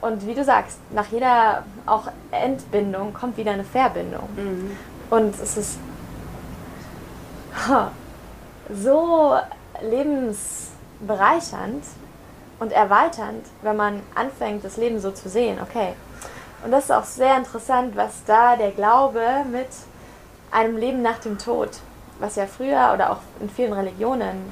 [0.00, 4.28] und wie du sagst, nach jeder auch Entbindung kommt wieder eine Verbindung.
[4.36, 4.76] Mhm.
[5.08, 5.78] Und es ist
[8.68, 9.38] so
[9.80, 11.84] lebensbereichernd,
[12.58, 15.58] und erweiternd, wenn man anfängt, das Leben so zu sehen.
[15.60, 15.94] Okay,
[16.64, 19.20] Und das ist auch sehr interessant, was da der Glaube
[19.52, 19.68] mit
[20.50, 21.68] einem Leben nach dem Tod,
[22.18, 24.50] was ja früher oder auch in vielen Religionen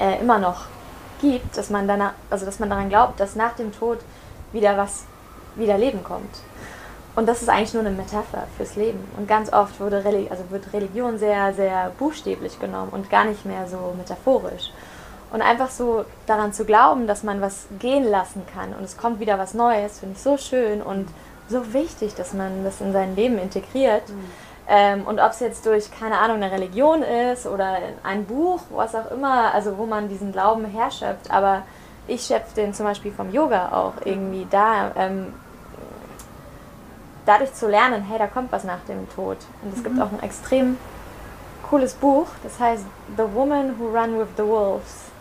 [0.00, 0.64] äh, immer noch
[1.20, 3.98] gibt, dass man danach, also dass man daran glaubt, dass nach dem Tod
[4.52, 5.04] wieder was,
[5.54, 6.40] wieder Leben kommt.
[7.14, 9.06] Und das ist eigentlich nur eine Metapher fürs Leben.
[9.16, 13.44] Und ganz oft wurde Religi also wird Religion sehr, sehr buchstäblich genommen und gar nicht
[13.44, 14.72] mehr so metaphorisch.
[15.32, 19.18] Und einfach so daran zu glauben, dass man was gehen lassen kann und es kommt
[19.18, 21.08] wieder was Neues, finde ich so schön und
[21.48, 24.08] so wichtig, dass man das in sein Leben integriert.
[24.08, 24.24] Mhm.
[24.68, 28.94] Ähm, und ob es jetzt durch, keine Ahnung, eine Religion ist oder ein Buch, was
[28.94, 31.62] auch immer, also wo man diesen Glauben herschöpft, aber
[32.06, 34.92] ich schöpfe den zum Beispiel vom Yoga auch irgendwie da.
[34.96, 35.32] Ähm,
[37.26, 39.38] dadurch zu lernen, hey, da kommt was nach dem Tod.
[39.62, 39.84] Und es mhm.
[39.84, 40.76] gibt auch ein extrem
[41.68, 42.84] cooles Buch, das heißt
[43.16, 45.11] The Woman Who Ran with the Wolves.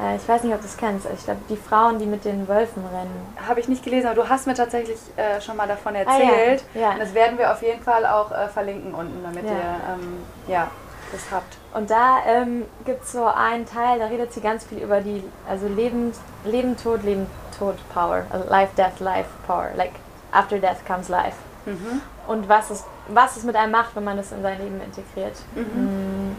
[0.00, 1.06] Äh, ich weiß nicht, ob du es kennst.
[1.14, 3.34] Ich glaube, die Frauen, die mit den Wölfen rennen.
[3.46, 6.64] Habe ich nicht gelesen, aber du hast mir tatsächlich äh, schon mal davon erzählt.
[6.74, 6.92] Ah, ja.
[6.92, 6.98] Ja.
[6.98, 9.50] Das werden wir auf jeden Fall auch äh, verlinken unten, damit ja.
[9.50, 10.70] ihr ähm, ja,
[11.12, 11.56] das habt.
[11.74, 15.22] Und da ähm, gibt es so einen Teil, da redet sie ganz viel über die,
[15.48, 16.12] also Leben,
[16.44, 17.26] Leben Tod, Leben,
[17.58, 18.24] Tod, Power.
[18.30, 19.70] Also Life, Death, Life, Power.
[19.76, 19.92] Like,
[20.32, 21.36] after death comes life.
[21.66, 22.02] Mhm.
[22.26, 25.36] Und was es, was es mit einem macht, wenn man das in sein Leben integriert.
[25.54, 26.32] Mhm.
[26.32, 26.36] Mm.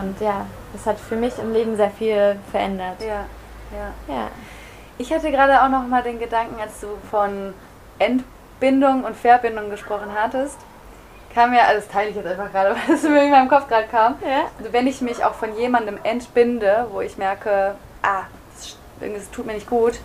[0.00, 3.00] Und ja, das hat für mich im Leben sehr viel verändert.
[3.00, 3.24] Ja,
[3.72, 4.14] ja.
[4.14, 4.28] ja.
[4.98, 7.54] Ich hatte gerade auch noch mal den Gedanken, als du von
[7.98, 10.58] Entbindung und Verbindung gesprochen hattest,
[11.32, 13.68] kam mir, also das teile ich jetzt einfach gerade, weil es mir in meinem Kopf
[13.68, 14.16] gerade kam.
[14.22, 14.44] Ja.
[14.58, 19.46] Also wenn ich mich auch von jemandem entbinde, wo ich merke, ah, das, das tut
[19.46, 20.00] mir nicht gut,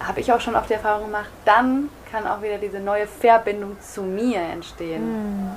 [0.00, 3.76] habe ich auch schon oft die Erfahrung gemacht, dann kann auch wieder diese neue Verbindung
[3.80, 5.44] zu mir entstehen.
[5.44, 5.56] Mhm.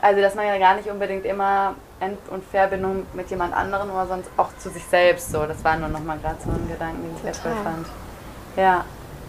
[0.00, 4.06] Also, dass man ja gar nicht unbedingt immer End- und Verbindung mit jemand anderem, aber
[4.06, 5.44] sonst auch zu sich selbst so.
[5.44, 7.86] Das war nur nochmal gerade so ein Gedanken, den ich wertvoll fand.
[8.56, 8.84] Ja.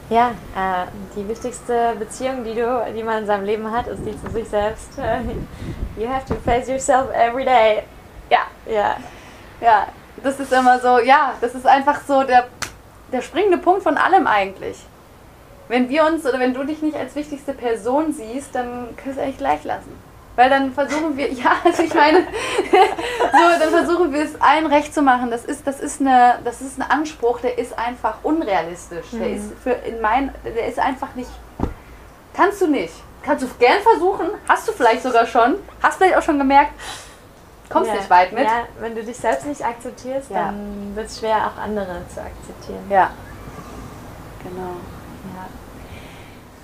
[0.09, 4.11] Ja, äh, die wichtigste Beziehung, die, du, die man in seinem Leben hat, ist die
[4.22, 4.89] zu sich selbst.
[5.97, 7.84] you have to face yourself every day.
[8.30, 8.97] Ja, ja.
[9.61, 9.88] Ja,
[10.22, 12.47] das ist immer so, ja, das ist einfach so der,
[13.13, 14.86] der springende Punkt von allem eigentlich.
[15.69, 19.24] Wenn wir uns oder wenn du dich nicht als wichtigste Person siehst, dann kannst du
[19.24, 20.11] eigentlich gleich lassen.
[20.42, 22.22] Weil dann versuchen wir, ja, also ich meine,
[22.72, 25.30] so, dann versuchen wir es allen recht zu machen.
[25.30, 29.12] Das ist, das ist, eine, das ist ein Anspruch, der ist einfach unrealistisch.
[29.12, 29.20] Mhm.
[29.20, 31.30] Der ist für in mein, der ist einfach nicht.
[32.34, 32.92] Kannst du nicht.
[33.22, 36.72] Kannst du gern versuchen, hast du vielleicht sogar schon, hast vielleicht auch schon gemerkt,
[37.70, 37.98] kommst ja.
[37.98, 38.46] nicht weit mit.
[38.46, 40.46] Ja, wenn du dich selbst nicht akzeptierst, ja.
[40.46, 42.84] dann wird es schwer, auch andere zu akzeptieren.
[42.89, 43.12] Ja.
[44.42, 44.72] Genau.
[45.36, 45.46] Ja.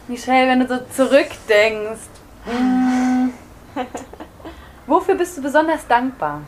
[0.07, 2.09] Michelle, wenn du so zurückdenkst,
[2.47, 3.29] mm,
[4.87, 6.41] Wofür bist du besonders dankbar?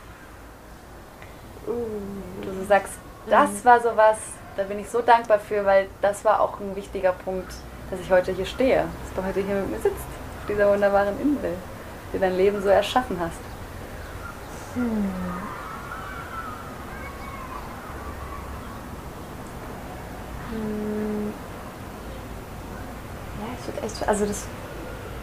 [1.68, 2.10] Uh.
[2.42, 2.94] Du sagst,
[3.28, 3.66] das mhm.
[3.66, 4.18] war sowas,
[4.56, 7.54] da bin ich so dankbar für, weil das war auch ein wichtiger Punkt,
[7.90, 11.20] dass ich heute hier stehe, dass du heute hier mit mir sitzt, auf dieser wunderbaren
[11.20, 11.54] Insel,
[12.14, 13.40] die dein Leben so erschaffen hast.
[14.76, 14.86] Hm.
[20.52, 21.34] hm.
[23.40, 24.46] Ja, ich würde echt, also das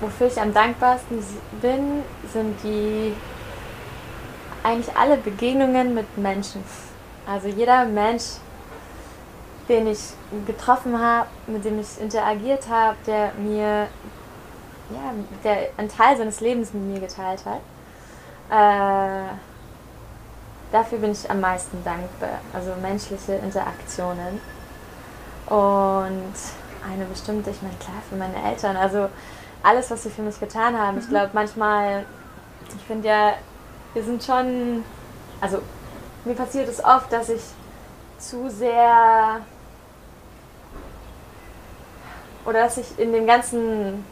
[0.00, 1.18] wofür ich am dankbarsten
[1.60, 3.14] bin, sind die
[4.62, 6.62] eigentlich alle Begegnungen mit Menschen.
[7.26, 8.24] Also jeder Mensch,
[9.68, 10.00] den ich
[10.46, 13.88] getroffen habe, mit dem ich interagiert habe, der mir,
[14.90, 15.12] ja,
[15.44, 17.60] der einen Teil seines Lebens mit mir geteilt hat.
[18.48, 19.28] Äh,
[20.72, 22.40] dafür bin ich am meisten dankbar.
[22.52, 24.40] Also menschliche Interaktionen.
[25.46, 26.34] Und
[26.88, 28.76] eine bestimmte, ich meine, klar, für meine Eltern.
[28.76, 29.08] Also
[29.62, 30.96] alles, was sie für mich getan haben.
[30.96, 31.02] Mhm.
[31.02, 32.04] Ich glaube, manchmal,
[32.76, 33.32] ich finde ja,
[33.94, 34.84] wir sind schon,
[35.40, 35.58] also
[36.24, 37.42] mir passiert es oft, dass ich
[38.18, 39.40] zu sehr
[42.44, 44.04] oder dass ich in dem ganzen,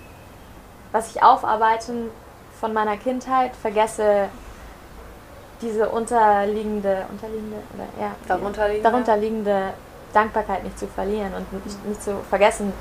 [0.93, 2.11] was ich aufarbeiten
[2.61, 4.29] von meiner Kindheit vergesse,
[5.61, 8.91] diese unterliegende, unterliegende oder ja, darunterliegende.
[8.91, 9.75] darunterliegende
[10.13, 12.73] Dankbarkeit nicht zu verlieren und nicht, nicht zu vergessen,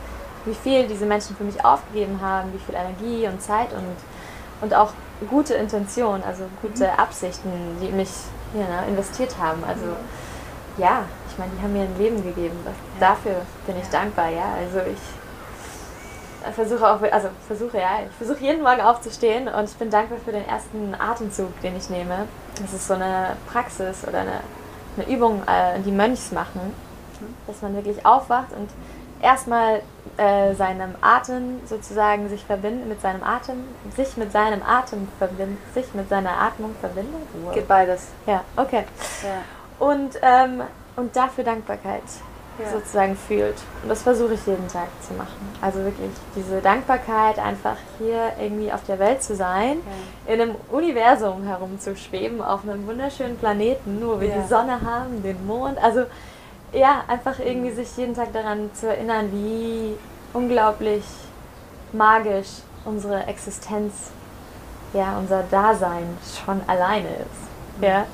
[0.45, 3.95] wie viel diese Menschen für mich aufgegeben haben, wie viel Energie und Zeit und,
[4.61, 4.91] und auch
[5.29, 6.99] gute Intention, also gute mhm.
[6.99, 8.09] Absichten, die mich
[8.53, 9.63] ja, ne, investiert haben.
[9.63, 9.85] Also
[10.77, 12.57] ja, ich meine, die haben mir ein Leben gegeben.
[12.65, 12.71] Ja.
[12.99, 14.55] Dafür bin ich dankbar, ja.
[14.59, 14.99] Also ich
[16.53, 20.31] versuche auch, also versuche ja, ich versuche jeden Morgen aufzustehen und ich bin dankbar für
[20.31, 22.27] den ersten Atemzug, den ich nehme.
[22.61, 24.39] Das ist so eine Praxis oder eine,
[24.97, 26.61] eine Übung, äh, die Mönchs machen,
[27.19, 27.33] mhm.
[27.47, 28.69] dass man wirklich aufwacht und
[29.23, 29.81] erstmal
[30.17, 33.63] äh, seinem Atem sozusagen sich verbinden, mit seinem Atem,
[33.95, 37.21] sich mit seinem Atem verbindet, sich mit seiner Atmung verbindet.
[37.43, 37.53] Wow.
[37.53, 38.09] Geht beides.
[38.27, 38.83] Ja, okay.
[39.23, 39.85] Ja.
[39.85, 40.61] Und, ähm,
[40.95, 42.03] und dafür Dankbarkeit
[42.59, 42.69] ja.
[42.69, 43.55] sozusagen fühlt.
[43.81, 45.57] Und das versuche ich jeden Tag zu machen.
[45.61, 49.77] Also wirklich diese Dankbarkeit, einfach hier irgendwie auf der Welt zu sein,
[50.27, 50.33] ja.
[50.33, 55.81] in einem Universum herumzuschweben, auf einem wunderschönen Planeten, wo wir die Sonne haben, den Mond.
[55.81, 56.05] Also
[56.73, 59.95] ja, einfach irgendwie sich jeden Tag daran zu erinnern, wie
[60.33, 61.03] unglaublich
[61.91, 62.49] magisch
[62.85, 63.93] unsere Existenz,
[64.93, 67.77] ja, unser Dasein schon alleine ist.
[67.77, 67.83] Mhm.
[67.83, 68.05] Ja.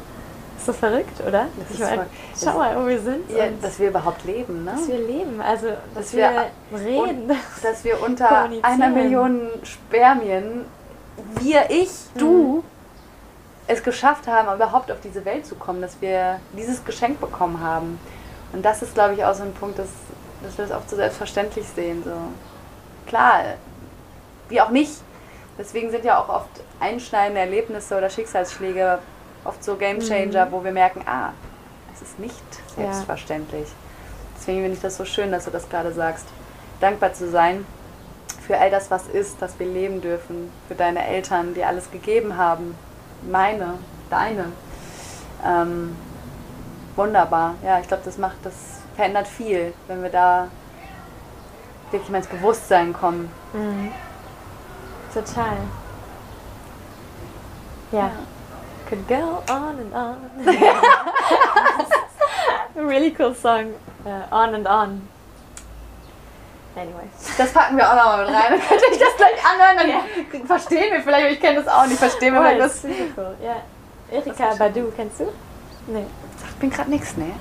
[0.66, 1.47] So verrückt, oder?
[1.72, 2.01] ich mein,
[2.38, 3.32] schau mal, wo wir sind.
[3.32, 4.72] Ja, dass wir überhaupt leben, ne?
[4.72, 7.32] Dass wir leben, also dass, dass wir, wir, reden.
[7.64, 10.66] dass wir unter einer Million Spermien,
[11.39, 12.20] wir, ich, mhm.
[12.20, 12.64] du,
[13.68, 17.99] es geschafft haben, überhaupt auf diese Welt zu kommen, dass wir dieses Geschenk bekommen haben.
[18.54, 19.89] Und das ist, glaube ich, auch so ein Punkt, dass,
[20.43, 22.04] dass wir das oft so selbstverständlich sehen.
[22.04, 22.12] So.
[23.06, 23.41] Klar,
[24.50, 24.93] wie auch nicht.
[25.58, 29.00] Deswegen sind ja auch oft einschneidende Erlebnisse oder Schicksalsschläge
[29.43, 30.52] oft so Game Changer, mhm.
[30.52, 31.32] wo wir merken, ah,
[31.93, 32.36] es ist nicht
[32.76, 33.68] selbstverständlich.
[33.68, 33.76] Ja.
[34.38, 36.26] Deswegen finde ich das so schön, dass du das gerade sagst.
[36.80, 37.66] Dankbar zu sein
[38.50, 42.36] für all das, was ist, dass wir leben dürfen, für deine Eltern, die alles gegeben
[42.36, 42.76] haben,
[43.30, 43.76] meine,
[44.10, 44.45] deine.
[45.45, 45.95] Ähm,
[47.00, 47.56] wunderbar.
[47.64, 48.54] Ja, ich glaube, das macht, das
[48.95, 50.50] verändert viel, wenn wir da
[51.91, 53.32] wirklich mal ins Bewusstsein kommen.
[53.54, 53.91] Mhm.
[55.14, 55.58] Total.
[57.91, 58.00] ja.
[58.00, 58.12] ja.
[58.88, 60.18] could go on and on.
[62.76, 63.74] A really cool song.
[64.06, 65.08] Uh, on and on.
[66.76, 67.10] Anyway.
[67.38, 68.52] Das packen wir auch nochmal mit rein.
[68.52, 70.45] Dann könnt ihr euch das gleich anhören, dann yeah.
[70.45, 72.82] verstehen wir vielleicht, ich kenne das auch nicht, verstehen wir oh, das.
[72.82, 73.56] Super cool, ja.
[74.12, 75.32] Erika Badu, kennst du?
[75.90, 76.06] Nee.
[76.38, 77.32] Sagt mir gerade nichts, ne?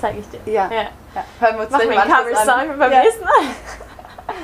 [0.00, 0.52] Zeig ich dir.
[0.52, 0.70] Ja.
[0.70, 0.82] ja.
[1.14, 1.24] ja.
[1.40, 3.02] Hören wir uns Mach gleich mal Cover Song beim ja.
[3.02, 3.32] nächsten Mal.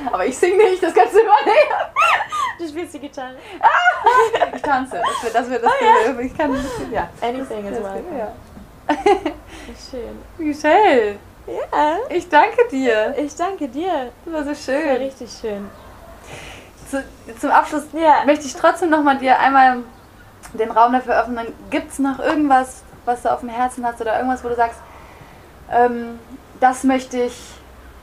[0.12, 1.72] Aber ich singe nicht, das kannst du übernehmen.
[2.58, 3.34] Du spielst die Gitarre.
[3.60, 5.00] Ah, ich tanze.
[5.04, 6.20] Das wird, das wird, das oh, ja.
[6.20, 6.54] Ich kann,
[6.92, 7.08] ja.
[7.20, 8.04] Anything is well.
[8.16, 8.32] Ja.
[9.90, 10.18] Schön.
[10.38, 11.16] Michelle.
[11.46, 11.96] Ja.
[12.10, 13.14] Ich danke dir.
[13.16, 14.12] Ich danke dir.
[14.24, 14.80] Das war so schön.
[14.80, 15.70] Das war richtig schön.
[16.88, 17.04] Zu,
[17.40, 18.24] zum Abschluss ja.
[18.26, 19.78] möchte ich trotzdem nochmal dir einmal
[20.52, 21.52] den Raum dafür öffnen.
[21.70, 24.78] Gibt es noch irgendwas, was du auf dem Herzen hast oder irgendwas, wo du sagst,
[25.70, 26.18] ähm,
[26.60, 27.34] das möchte ich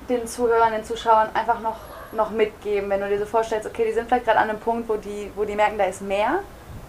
[0.10, 1.78] den Zuhörern, den Zuschauern einfach noch
[2.12, 4.90] noch mitgeben, wenn du dir so vorstellst, okay, die sind vielleicht gerade an einem Punkt,
[4.90, 6.40] wo die, wo die merken, da ist mehr,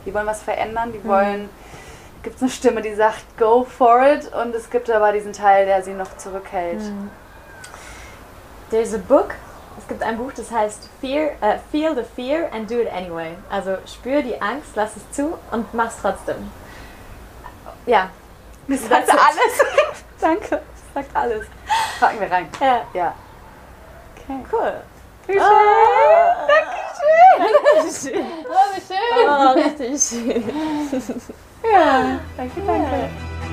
[0.07, 1.09] die wollen was verändern, die mhm.
[1.09, 1.51] wollen,
[2.23, 5.67] gibt es eine Stimme, die sagt, go for it und es gibt aber diesen Teil,
[5.67, 6.81] der sie noch zurückhält.
[6.81, 7.11] Mhm.
[8.71, 9.35] There's a book,
[9.79, 13.33] es gibt ein Buch, das heißt Fear, uh, Feel the Fear and Do It Anyway.
[13.51, 16.51] Also spür die Angst, lass es zu und mach's trotzdem.
[17.91, 18.09] Ja.
[18.69, 19.55] Das sagt alles.
[20.21, 20.49] Danke.
[20.51, 21.47] Das sagt alles.
[21.99, 22.49] Packen wir rein.
[22.61, 22.83] Ja.
[22.95, 23.15] Ja.
[24.15, 24.45] Okay.
[24.53, 24.75] Cool.
[25.29, 26.47] Oh.
[26.47, 28.15] Dankeschön.
[28.15, 28.27] Dankeschön.
[28.49, 29.27] Oh, wie schön.
[29.27, 30.45] Oh, richtig schön.
[31.65, 32.97] Ja, danke, danke.
[32.97, 33.50] Ja.